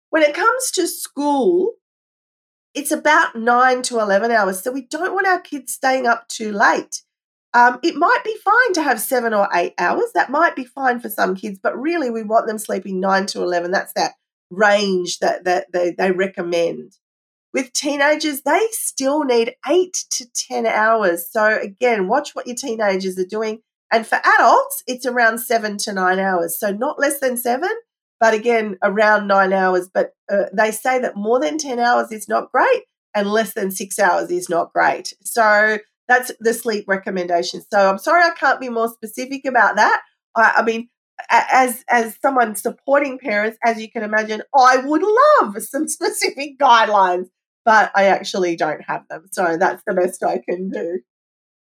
When 0.10 0.24
it 0.24 0.34
comes 0.36 0.72
to 0.72 0.88
school, 0.88 1.74
it's 2.74 2.92
about 2.92 3.36
nine 3.36 3.82
to 3.84 4.00
11 4.00 4.32
hours. 4.32 4.62
So 4.62 4.72
we 4.72 4.84
don't 4.84 5.14
want 5.14 5.28
our 5.28 5.40
kids 5.40 5.74
staying 5.74 6.06
up 6.06 6.28
too 6.28 6.52
late. 6.52 7.04
Um, 7.54 7.80
it 7.82 7.96
might 7.96 8.22
be 8.24 8.36
fine 8.44 8.74
to 8.74 8.84
have 8.84 9.00
seven 9.00 9.34
or 9.34 9.48
eight 9.54 9.74
hours. 9.78 10.12
That 10.14 10.30
might 10.30 10.56
be 10.56 10.66
fine 10.66 11.00
for 11.00 11.10
some 11.10 11.36
kids, 11.36 11.60
but 11.62 11.80
really 11.80 12.10
we 12.10 12.24
want 12.24 12.46
them 12.46 12.60
sleeping 12.60 13.00
nine 13.00 13.26
to 13.28 13.42
11. 13.42 13.72
That's 13.72 13.94
that 13.94 14.14
range 14.52 15.20
that, 15.20 15.46
that 15.46 15.72
they, 15.72 15.92
they 15.92 16.12
recommend. 16.12 16.94
With 17.54 17.74
teenagers, 17.74 18.42
they 18.42 18.68
still 18.72 19.24
need 19.24 19.56
eight 19.68 20.06
to 20.12 20.28
10 20.32 20.68
hours. 20.68 21.32
So 21.32 21.60
again, 21.60 22.08
watch 22.08 22.36
what 22.36 22.46
your 22.46 22.56
teenagers 22.56 23.18
are 23.18 23.26
doing. 23.26 23.62
And 23.92 24.06
for 24.06 24.20
adults, 24.24 24.84
it's 24.88 25.06
around 25.06 25.40
seven 25.40 25.78
to 25.80 25.94
nine 25.94 26.20
hours. 26.20 26.60
So 26.60 26.72
not 26.72 27.00
less 27.00 27.20
than 27.20 27.38
seven, 27.38 27.70
but 28.20 28.34
again, 28.34 28.78
around 28.84 29.28
nine 29.28 29.54
hours. 29.54 29.90
But 29.94 30.12
uh, 30.32 30.46
they 30.54 30.72
say 30.72 31.00
that 31.00 31.16
more 31.16 31.40
than 31.40 31.58
10 31.58 31.80
hours 31.80 32.12
is 32.12 32.28
not 32.28 32.52
great 32.52 32.84
and 33.16 33.32
less 33.32 33.54
than 33.54 33.72
six 33.72 33.98
hours 33.98 34.30
is 34.30 34.50
not 34.50 34.74
great. 34.74 35.14
So 35.24 35.80
that's 36.08 36.32
the 36.40 36.54
sleep 36.54 36.86
recommendation. 36.88 37.62
So 37.72 37.90
I'm 37.90 37.98
sorry 37.98 38.24
I 38.24 38.32
can't 38.32 38.60
be 38.60 38.70
more 38.70 38.90
specific 38.90 39.46
about 39.46 39.76
that. 39.78 40.02
I, 40.36 40.54
I 40.58 40.64
mean, 40.64 40.90
as 41.30 41.84
as 41.90 42.18
someone 42.22 42.56
supporting 42.56 43.18
parents, 43.18 43.58
as 43.64 43.82
you 43.82 43.90
can 43.90 44.04
imagine, 44.04 44.44
I 44.56 44.78
would 44.78 45.02
love 45.02 45.62
some 45.64 45.88
specific 45.88 46.60
guidelines, 46.60 47.28
but 47.66 47.92
I 47.96 48.06
actually 48.06 48.56
don't 48.56 48.82
have 48.82 49.08
them. 49.10 49.26
So 49.32 49.58
that's 49.58 49.84
the 49.86 49.94
best 49.94 50.24
I 50.24 50.40
can 50.48 50.70
do. 50.70 51.00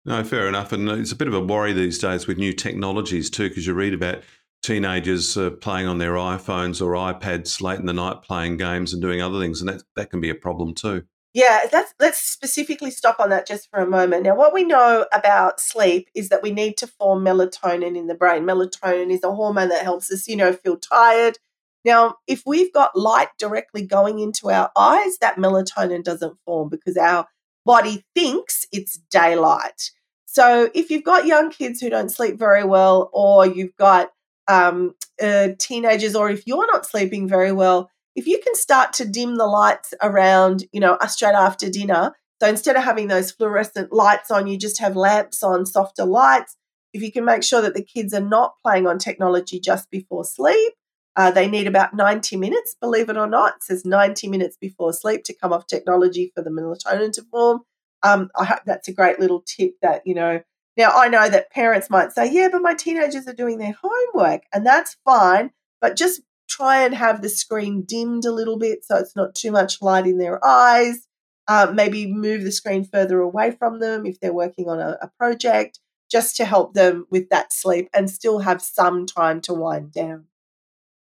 No, 0.05 0.23
fair 0.23 0.47
enough. 0.47 0.71
And 0.71 0.89
it's 0.89 1.11
a 1.11 1.15
bit 1.15 1.27
of 1.27 1.33
a 1.33 1.39
worry 1.39 1.73
these 1.73 1.99
days 1.99 2.27
with 2.27 2.37
new 2.37 2.53
technologies 2.53 3.29
too, 3.29 3.49
because 3.49 3.67
you 3.67 3.73
read 3.73 3.93
about 3.93 4.23
teenagers 4.63 5.37
uh, 5.37 5.51
playing 5.51 5.87
on 5.87 5.97
their 5.97 6.13
iPhones 6.13 6.81
or 6.81 6.93
iPads 6.93 7.61
late 7.61 7.79
in 7.79 7.85
the 7.85 7.93
night 7.93 8.21
playing 8.23 8.57
games 8.57 8.93
and 8.93 9.01
doing 9.01 9.21
other 9.21 9.39
things, 9.39 9.61
and 9.61 9.69
that 9.69 9.83
that 9.95 10.09
can 10.09 10.21
be 10.21 10.29
a 10.29 10.35
problem 10.35 10.73
too. 10.73 11.03
Yeah, 11.33 11.61
that's, 11.71 11.93
let's 11.97 12.17
specifically 12.17 12.91
stop 12.91 13.19
on 13.19 13.29
that 13.29 13.47
just 13.47 13.69
for 13.69 13.79
a 13.79 13.87
moment. 13.87 14.23
Now, 14.23 14.35
what 14.35 14.53
we 14.53 14.65
know 14.65 15.05
about 15.13 15.61
sleep 15.61 16.09
is 16.13 16.27
that 16.27 16.43
we 16.43 16.51
need 16.51 16.75
to 16.77 16.87
form 16.87 17.23
melatonin 17.23 17.95
in 17.95 18.07
the 18.07 18.15
brain. 18.15 18.43
Melatonin 18.43 19.11
is 19.11 19.23
a 19.23 19.31
hormone 19.31 19.69
that 19.69 19.83
helps 19.83 20.11
us, 20.11 20.27
you 20.27 20.35
know, 20.35 20.51
feel 20.51 20.75
tired. 20.75 21.37
Now, 21.85 22.15
if 22.27 22.43
we've 22.45 22.73
got 22.73 22.97
light 22.97 23.29
directly 23.39 23.85
going 23.85 24.19
into 24.19 24.51
our 24.51 24.71
eyes, 24.75 25.19
that 25.19 25.37
melatonin 25.37 26.03
doesn't 26.03 26.37
form 26.45 26.67
because 26.67 26.97
our 26.97 27.27
body 27.65 28.03
thinks 28.15 28.65
it's 28.71 28.99
daylight. 29.09 29.91
So, 30.25 30.69
if 30.73 30.89
you've 30.89 31.03
got 31.03 31.25
young 31.25 31.51
kids 31.51 31.81
who 31.81 31.89
don't 31.89 32.09
sleep 32.09 32.39
very 32.39 32.63
well, 32.63 33.09
or 33.13 33.45
you've 33.45 33.75
got 33.75 34.11
um, 34.47 34.95
uh, 35.21 35.49
teenagers, 35.59 36.15
or 36.15 36.29
if 36.29 36.47
you're 36.47 36.67
not 36.71 36.85
sleeping 36.85 37.27
very 37.27 37.51
well, 37.51 37.89
if 38.15 38.27
you 38.27 38.39
can 38.39 38.55
start 38.55 38.93
to 38.93 39.05
dim 39.05 39.35
the 39.35 39.45
lights 39.45 39.93
around, 40.01 40.65
you 40.71 40.79
know, 40.79 40.97
straight 41.07 41.35
after 41.35 41.69
dinner, 41.69 42.13
so 42.41 42.47
instead 42.47 42.75
of 42.75 42.83
having 42.83 43.07
those 43.07 43.31
fluorescent 43.31 43.93
lights 43.93 44.31
on, 44.31 44.47
you 44.47 44.57
just 44.57 44.79
have 44.79 44.95
lamps 44.95 45.43
on, 45.43 45.65
softer 45.65 46.05
lights. 46.05 46.57
If 46.91 47.03
you 47.03 47.11
can 47.11 47.23
make 47.23 47.43
sure 47.43 47.61
that 47.61 47.75
the 47.75 47.83
kids 47.83 48.15
are 48.15 48.19
not 48.19 48.55
playing 48.63 48.87
on 48.87 48.97
technology 48.97 49.59
just 49.59 49.91
before 49.91 50.25
sleep, 50.25 50.73
uh, 51.15 51.31
they 51.31 51.47
need 51.47 51.67
about 51.67 51.93
90 51.93 52.37
minutes, 52.37 52.75
believe 52.79 53.09
it 53.09 53.17
or 53.17 53.27
not. 53.27 53.55
It 53.57 53.63
says 53.63 53.85
90 53.85 54.27
minutes 54.27 54.57
before 54.59 54.93
sleep 54.93 55.23
to 55.25 55.33
come 55.33 55.51
off 55.51 55.67
technology 55.67 56.31
for 56.33 56.41
the 56.41 56.49
melatonin 56.49 57.11
to 57.13 57.23
form. 57.23 57.61
Um, 58.03 58.29
I 58.37 58.45
hope 58.45 58.61
that's 58.65 58.87
a 58.87 58.93
great 58.93 59.19
little 59.19 59.43
tip 59.45 59.73
that, 59.81 60.01
you 60.05 60.15
know, 60.15 60.41
now 60.77 60.91
I 60.95 61.09
know 61.09 61.29
that 61.29 61.51
parents 61.51 61.89
might 61.89 62.13
say, 62.13 62.31
yeah, 62.31 62.47
but 62.51 62.61
my 62.61 62.73
teenagers 62.73 63.27
are 63.27 63.33
doing 63.33 63.57
their 63.57 63.75
homework, 63.81 64.43
and 64.53 64.65
that's 64.65 64.95
fine. 65.03 65.51
But 65.81 65.97
just 65.97 66.21
try 66.47 66.83
and 66.83 66.93
have 66.93 67.21
the 67.21 67.29
screen 67.29 67.83
dimmed 67.83 68.25
a 68.25 68.31
little 68.31 68.57
bit 68.57 68.83
so 68.83 68.97
it's 68.97 69.15
not 69.15 69.35
too 69.35 69.51
much 69.51 69.81
light 69.81 70.05
in 70.05 70.17
their 70.17 70.43
eyes. 70.45 71.07
Uh, 71.47 71.71
maybe 71.73 72.11
move 72.11 72.43
the 72.43 72.51
screen 72.51 72.85
further 72.85 73.19
away 73.19 73.51
from 73.51 73.79
them 73.79 74.05
if 74.05 74.19
they're 74.19 74.33
working 74.33 74.69
on 74.69 74.79
a, 74.79 74.97
a 75.01 75.11
project, 75.17 75.79
just 76.09 76.37
to 76.37 76.45
help 76.45 76.73
them 76.73 77.05
with 77.09 77.29
that 77.29 77.51
sleep 77.51 77.89
and 77.93 78.09
still 78.09 78.39
have 78.39 78.61
some 78.61 79.05
time 79.05 79.41
to 79.41 79.53
wind 79.53 79.91
down. 79.91 80.25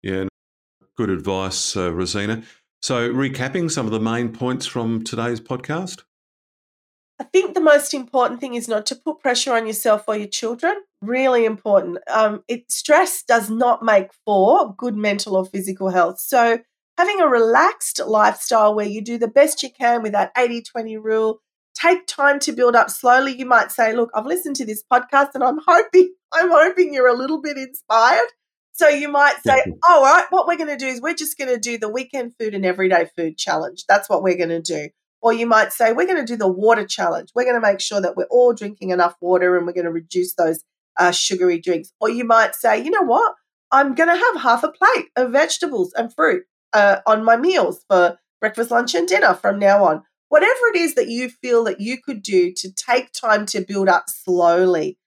Yeah, 0.03 0.27
good 0.97 1.11
advice, 1.11 1.77
uh, 1.77 1.93
Rosina. 1.93 2.43
So, 2.81 3.09
recapping 3.09 3.71
some 3.71 3.87
of 3.87 3.93
the 3.93 4.01
main 4.01 4.33
points 4.33 4.67
from 4.67 5.05
today's 5.05 5.41
podcast. 5.41 6.03
I 7.21 7.25
think 7.25 7.55
the 7.55 7.61
most 7.61 7.95
important 7.95 8.41
thing 8.41 8.55
is 8.55 8.67
not 8.67 8.85
to 8.87 8.97
put 8.97 9.21
pressure 9.21 9.55
on 9.55 9.65
yourself 9.65 10.05
or 10.09 10.17
your 10.17 10.27
children. 10.27 10.75
Really 11.01 11.45
important. 11.45 11.99
Um, 12.11 12.43
it 12.49 12.73
stress 12.73 13.23
does 13.23 13.49
not 13.49 13.85
make 13.85 14.09
for 14.27 14.75
good 14.75 14.97
mental 14.97 15.37
or 15.37 15.45
physical 15.45 15.91
health. 15.91 16.19
So 16.19 16.59
having 16.99 17.21
a 17.21 17.29
relaxed 17.29 18.01
lifestyle 18.05 18.75
where 18.75 18.89
you 18.89 19.01
do 19.01 19.19
the 19.19 19.29
best 19.29 19.63
you 19.63 19.71
can 19.71 20.03
with 20.03 20.11
that 20.13 20.35
80-20 20.35 21.01
rule, 21.01 21.39
take 21.75 22.09
time 22.09 22.41
to 22.41 22.51
build 22.51 22.75
up 22.75 22.91
slowly. 22.91 23.39
You 23.39 23.47
might 23.47 23.71
say, 23.71 23.95
look, 23.95 24.11
I've 24.15 24.27
listened 24.27 24.57
to 24.57 24.67
this 24.67 24.83
podcast 24.93 25.31
and 25.35 25.45
I'm 25.45 25.61
hoping, 25.65 26.13
I'm 26.33 26.51
hoping 26.51 26.93
you're 26.93 27.07
a 27.07 27.17
little 27.17 27.41
bit 27.41 27.57
inspired. 27.57 28.29
So 28.73 28.89
you 28.89 29.09
might 29.09 29.37
say, 29.47 29.63
oh, 29.67 29.97
all 29.97 30.03
right, 30.03 30.25
what 30.31 30.47
we're 30.47 30.57
going 30.57 30.77
to 30.77 30.77
do 30.77 30.87
is 30.87 31.01
we're 31.01 31.15
just 31.15 31.37
going 31.37 31.51
to 31.51 31.59
do 31.59 31.79
the 31.79 31.91
weekend 31.91 32.33
food 32.39 32.55
and 32.55 32.65
everyday 32.65 33.07
food 33.17 33.37
challenge. 33.37 33.85
That's 33.87 34.09
what 34.09 34.23
we're 34.23 34.37
going 34.37 34.49
to 34.49 34.63
do. 34.63 34.89
Or 35.21 35.33
you 35.33 35.47
might 35.47 35.73
say, 35.73 35.93
we're 35.93 36.07
going 36.07 36.25
to 36.25 36.33
do 36.33 36.37
the 36.37 36.49
water 36.49 36.87
challenge. 36.87 37.31
We're 37.35 37.45
going 37.45 37.61
to 37.61 37.61
make 37.61 37.81
sure 37.81 38.01
that 38.01 38.17
we're 38.17 38.25
all 38.25 38.55
drinking 38.55 38.91
enough 38.91 39.15
water 39.21 39.57
and 39.57 39.67
we're 39.67 39.75
going 39.75 39.85
to 39.85 39.93
reduce 39.93 40.35
those 40.35 40.65
uh, 40.99 41.13
sugary 41.13 41.61
drinks. 41.61 41.93
Or 42.01 42.09
you 42.09 42.25
might 42.25 42.55
say, 42.55 42.83
you 42.83 42.91
know 42.91 43.03
what? 43.03 43.35
I'm 43.71 43.95
going 43.95 44.09
to 44.09 44.17
have 44.17 44.43
half 44.43 44.65
a 44.65 44.73
plate 44.73 45.09
of 45.17 45.33
vegetables 45.33 45.93
and 45.95 46.13
fruit 46.13 46.45
uh, 46.73 46.99
on 47.07 47.25
my 47.25 47.37
meals 47.37 47.85
for 47.89 48.19
breakfast, 48.41 48.71
lunch, 48.71 48.95
and 48.95 49.07
dinner 49.07 49.35
from 49.35 49.59
now 49.59 49.85
on. 49.85 50.03
Whatever 50.29 50.61
it 50.75 50.77
is 50.77 50.95
that 50.95 51.09
you 51.09 51.29
feel 51.29 51.65
that 51.65 51.81
you 51.81 51.99
could 52.01 52.23
do 52.23 52.53
to 52.57 52.73
take 52.73 53.13
time 53.13 53.45
to 53.47 53.61
build 53.61 53.89
up 53.89 54.05
slowly. 54.09 54.99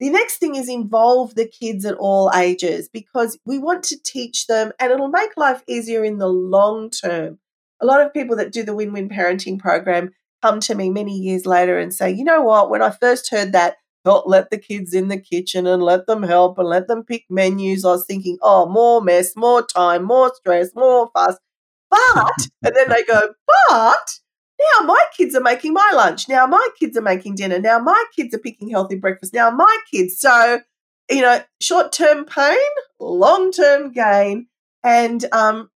The 0.00 0.10
next 0.10 0.38
thing 0.38 0.54
is 0.54 0.68
involve 0.68 1.34
the 1.34 1.46
kids 1.46 1.84
at 1.84 1.96
all 1.96 2.30
ages 2.34 2.88
because 2.88 3.38
we 3.44 3.58
want 3.58 3.82
to 3.84 3.96
teach 4.02 4.46
them 4.46 4.72
and 4.78 4.92
it'll 4.92 5.08
make 5.08 5.36
life 5.36 5.62
easier 5.66 6.04
in 6.04 6.18
the 6.18 6.28
long 6.28 6.90
term 6.90 7.38
a 7.80 7.86
lot 7.86 8.00
of 8.00 8.12
people 8.12 8.36
that 8.36 8.52
do 8.52 8.62
the 8.62 8.74
win 8.74 8.92
win 8.92 9.08
parenting 9.08 9.58
program 9.58 10.10
come 10.42 10.60
to 10.60 10.74
me 10.74 10.90
many 10.90 11.16
years 11.16 11.46
later 11.46 11.78
and 11.78 11.92
say, 11.92 12.10
you 12.10 12.24
know 12.24 12.42
what, 12.42 12.70
when 12.70 12.82
I 12.82 12.90
first 12.90 13.30
heard 13.30 13.52
that, 13.52 13.76
not 14.04 14.28
let 14.28 14.50
the 14.50 14.58
kids 14.58 14.94
in 14.94 15.08
the 15.08 15.20
kitchen 15.20 15.66
and 15.66 15.82
let 15.82 16.06
them 16.06 16.22
help 16.22 16.58
and 16.58 16.68
let 16.68 16.86
them 16.86 17.04
pick 17.04 17.24
menus, 17.28 17.84
I 17.84 17.90
was 17.90 18.06
thinking, 18.06 18.38
oh, 18.40 18.66
more 18.68 19.00
mess, 19.02 19.34
more 19.36 19.62
time, 19.62 20.04
more 20.04 20.32
stress, 20.34 20.70
more 20.74 21.10
fuss. 21.12 21.36
But, 21.90 22.32
and 22.62 22.76
then 22.76 22.88
they 22.88 23.02
go, 23.02 23.34
but 23.70 24.20
now 24.60 24.86
my 24.86 25.04
kids 25.16 25.34
are 25.34 25.42
making 25.42 25.72
my 25.72 25.90
lunch. 25.94 26.28
Now 26.28 26.46
my 26.46 26.68
kids 26.78 26.96
are 26.96 27.02
making 27.02 27.36
dinner. 27.36 27.58
Now 27.58 27.78
my 27.78 28.04
kids 28.16 28.34
are 28.34 28.38
picking 28.38 28.70
healthy 28.70 28.96
breakfast. 28.96 29.34
Now 29.34 29.50
my 29.50 29.78
kids. 29.92 30.20
So, 30.20 30.60
you 31.10 31.22
know, 31.22 31.42
short 31.60 31.92
term 31.92 32.24
pain, 32.24 32.58
long 32.98 33.52
term 33.52 33.92
gain. 33.92 34.48
And 34.84 35.24
um, 35.32 35.70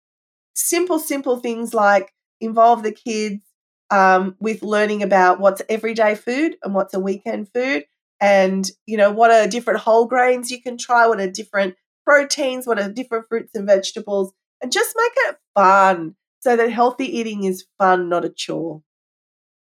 simple, 0.56 1.00
simple 1.00 1.38
things 1.38 1.74
like 1.74 2.14
involve 2.40 2.84
the 2.84 2.92
kids 2.92 3.44
um, 3.92 4.36
with 4.40 4.64
learning 4.64 5.04
about 5.04 5.40
what's 5.40 5.62
everyday 5.70 6.16
food 6.16 6.56
and 6.64 6.74
what's 6.74 6.94
a 6.94 7.00
weekend 7.00 7.50
food, 7.54 7.84
and 8.20 8.70
you 8.86 8.98
know 8.98 9.12
what 9.12 9.32
are 9.32 9.48
different 9.48 9.82
whole 9.82 10.06
grains 10.06 10.50
you 10.50 10.62
can 10.62 10.78
try, 10.78 11.08
what 11.08 11.20
are 11.20 11.30
different 11.30 11.76
proteins, 12.06 12.66
what 12.66 12.80
are 12.80 12.90
different 12.90 13.28
fruits 13.28 13.52
and 13.54 13.68
vegetables, 13.68 14.32
and 14.62 14.72
just 14.72 14.96
make 14.98 15.12
it 15.16 15.38
fun 15.54 16.16
so 16.42 16.58
that 16.58 16.72
healthy 16.72 17.06
eating 17.06 17.46
is 17.46 17.66
fun, 17.78 18.10
not 18.10 18.26
a 18.26 18.30
chore. 18.30 18.84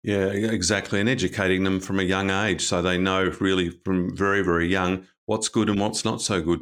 Yeah, 0.03 0.27
exactly. 0.27 0.99
And 0.99 1.09
educating 1.09 1.63
them 1.63 1.79
from 1.79 1.99
a 1.99 2.03
young 2.03 2.29
age 2.29 2.61
so 2.61 2.81
they 2.81 2.97
know 2.97 3.31
really 3.39 3.69
from 3.69 4.15
very, 4.15 4.43
very 4.43 4.67
young 4.67 5.07
what's 5.25 5.49
good 5.49 5.69
and 5.69 5.79
what's 5.79 6.05
not 6.05 6.21
so 6.21 6.41
good. 6.41 6.59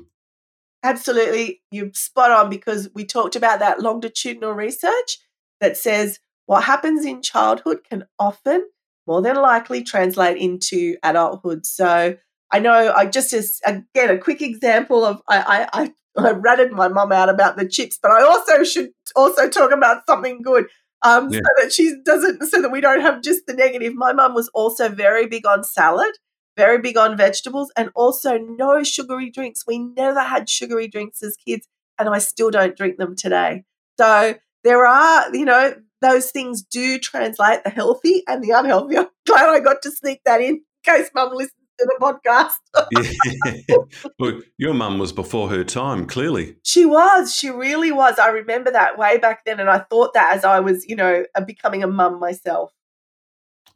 Absolutely, 0.81 1.61
you're 1.71 1.91
spot 1.93 2.31
on 2.31 2.49
because 2.49 2.89
we 2.93 3.05
talked 3.05 3.35
about 3.35 3.59
that 3.59 3.81
longitudinal 3.81 4.51
research 4.51 5.17
that 5.61 5.77
says 5.77 6.19
what 6.45 6.63
happens 6.63 7.05
in 7.05 7.21
childhood 7.21 7.79
can 7.89 8.05
often, 8.19 8.65
more 9.07 9.21
than 9.21 9.37
likely, 9.37 9.83
translate 9.83 10.37
into 10.37 10.97
adulthood. 11.03 11.65
So 11.65 12.17
I 12.53 12.59
know 12.59 12.93
I 12.95 13.05
just 13.05 13.33
as 13.33 13.59
again 13.65 14.09
a 14.09 14.17
quick 14.17 14.41
example 14.41 15.03
of 15.03 15.21
I 15.27 15.67
I, 15.73 15.93
I 16.17 16.31
ratted 16.31 16.71
my 16.71 16.87
mum 16.87 17.11
out 17.11 17.29
about 17.29 17.57
the 17.57 17.67
chips, 17.67 17.99
but 18.01 18.11
I 18.11 18.23
also 18.23 18.63
should 18.63 18.91
also 19.15 19.49
talk 19.49 19.71
about 19.71 20.03
something 20.07 20.41
good. 20.41 20.67
Um, 21.05 21.29
yeah. 21.29 21.39
so 21.39 21.63
that 21.63 21.73
she 21.73 21.95
doesn't 22.05 22.45
so 22.47 22.61
that 22.61 22.71
we 22.71 22.79
don't 22.79 23.01
have 23.01 23.21
just 23.21 23.41
the 23.45 23.53
negative. 23.53 23.93
My 23.93 24.13
mum 24.13 24.33
was 24.33 24.49
also 24.53 24.87
very 24.87 25.27
big 25.27 25.45
on 25.45 25.65
salad 25.65 26.13
very 26.55 26.79
big 26.79 26.97
on 26.97 27.17
vegetables 27.17 27.71
and 27.75 27.89
also 27.95 28.37
no 28.37 28.83
sugary 28.83 29.29
drinks. 29.29 29.63
We 29.65 29.79
never 29.79 30.21
had 30.21 30.49
sugary 30.49 30.87
drinks 30.87 31.23
as 31.23 31.35
kids, 31.35 31.67
and 31.97 32.09
I 32.09 32.19
still 32.19 32.51
don't 32.51 32.77
drink 32.77 32.97
them 32.97 33.15
today. 33.15 33.63
So 33.99 34.35
there 34.63 34.85
are, 34.85 35.35
you 35.35 35.45
know, 35.45 35.75
those 36.01 36.31
things 36.31 36.61
do 36.61 36.99
translate 36.99 37.63
the 37.63 37.69
healthy 37.69 38.23
and 38.27 38.43
the 38.43 38.51
unhealthy. 38.51 38.97
I'm 38.99 39.07
glad 39.25 39.49
I 39.49 39.59
got 39.59 39.81
to 39.83 39.91
sneak 39.91 40.21
that 40.25 40.41
in, 40.41 40.47
in 40.47 40.61
case 40.83 41.09
mum 41.13 41.31
listens 41.33 41.53
the 41.77 41.97
podcast. 42.01 42.53
yeah. 43.67 43.77
Well, 44.19 44.41
your 44.57 44.73
mum 44.73 44.99
was 44.99 45.11
before 45.11 45.49
her 45.49 45.63
time, 45.63 46.05
clearly. 46.05 46.55
She 46.63 46.85
was. 46.85 47.33
She 47.33 47.49
really 47.49 47.91
was. 47.91 48.19
I 48.19 48.29
remember 48.29 48.71
that 48.71 48.97
way 48.97 49.17
back 49.17 49.45
then. 49.45 49.59
And 49.59 49.69
I 49.69 49.79
thought 49.79 50.13
that 50.13 50.35
as 50.35 50.45
I 50.45 50.59
was, 50.59 50.85
you 50.87 50.95
know, 50.95 51.25
becoming 51.45 51.83
a 51.83 51.87
mum 51.87 52.19
myself. 52.19 52.71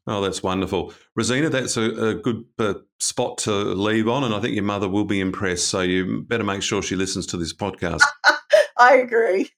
Oh, 0.06 0.22
that's 0.22 0.42
wonderful. 0.42 0.94
Rosina, 1.16 1.50
that's 1.50 1.76
a, 1.76 1.82
a 1.82 2.16
good 2.16 2.46
uh, 2.58 2.76
spot 3.00 3.40
to 3.40 3.52
leave 3.52 4.08
on. 4.08 4.24
And 4.24 4.34
I 4.34 4.40
think 4.40 4.56
your 4.56 4.64
mother 4.64 4.88
will 4.88 5.06
be 5.06 5.20
impressed. 5.20 5.68
So 5.68 5.82
you 5.82 6.24
better 6.28 6.46
make 6.46 6.64
sure 6.64 6.82
she 6.82 6.96
listens 6.96 7.28
to 7.28 7.38
this 7.38 7.54
podcast. 7.54 8.04
I 8.78 8.96
agree. 8.98 9.50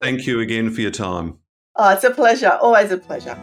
Thank 0.00 0.26
you 0.26 0.40
again 0.40 0.70
for 0.70 0.80
your 0.80 0.90
time. 0.90 1.38
Oh, 1.76 1.90
it's 1.90 2.04
a 2.04 2.10
pleasure. 2.10 2.58
Always 2.60 2.90
a 2.90 2.98
pleasure. 2.98 3.38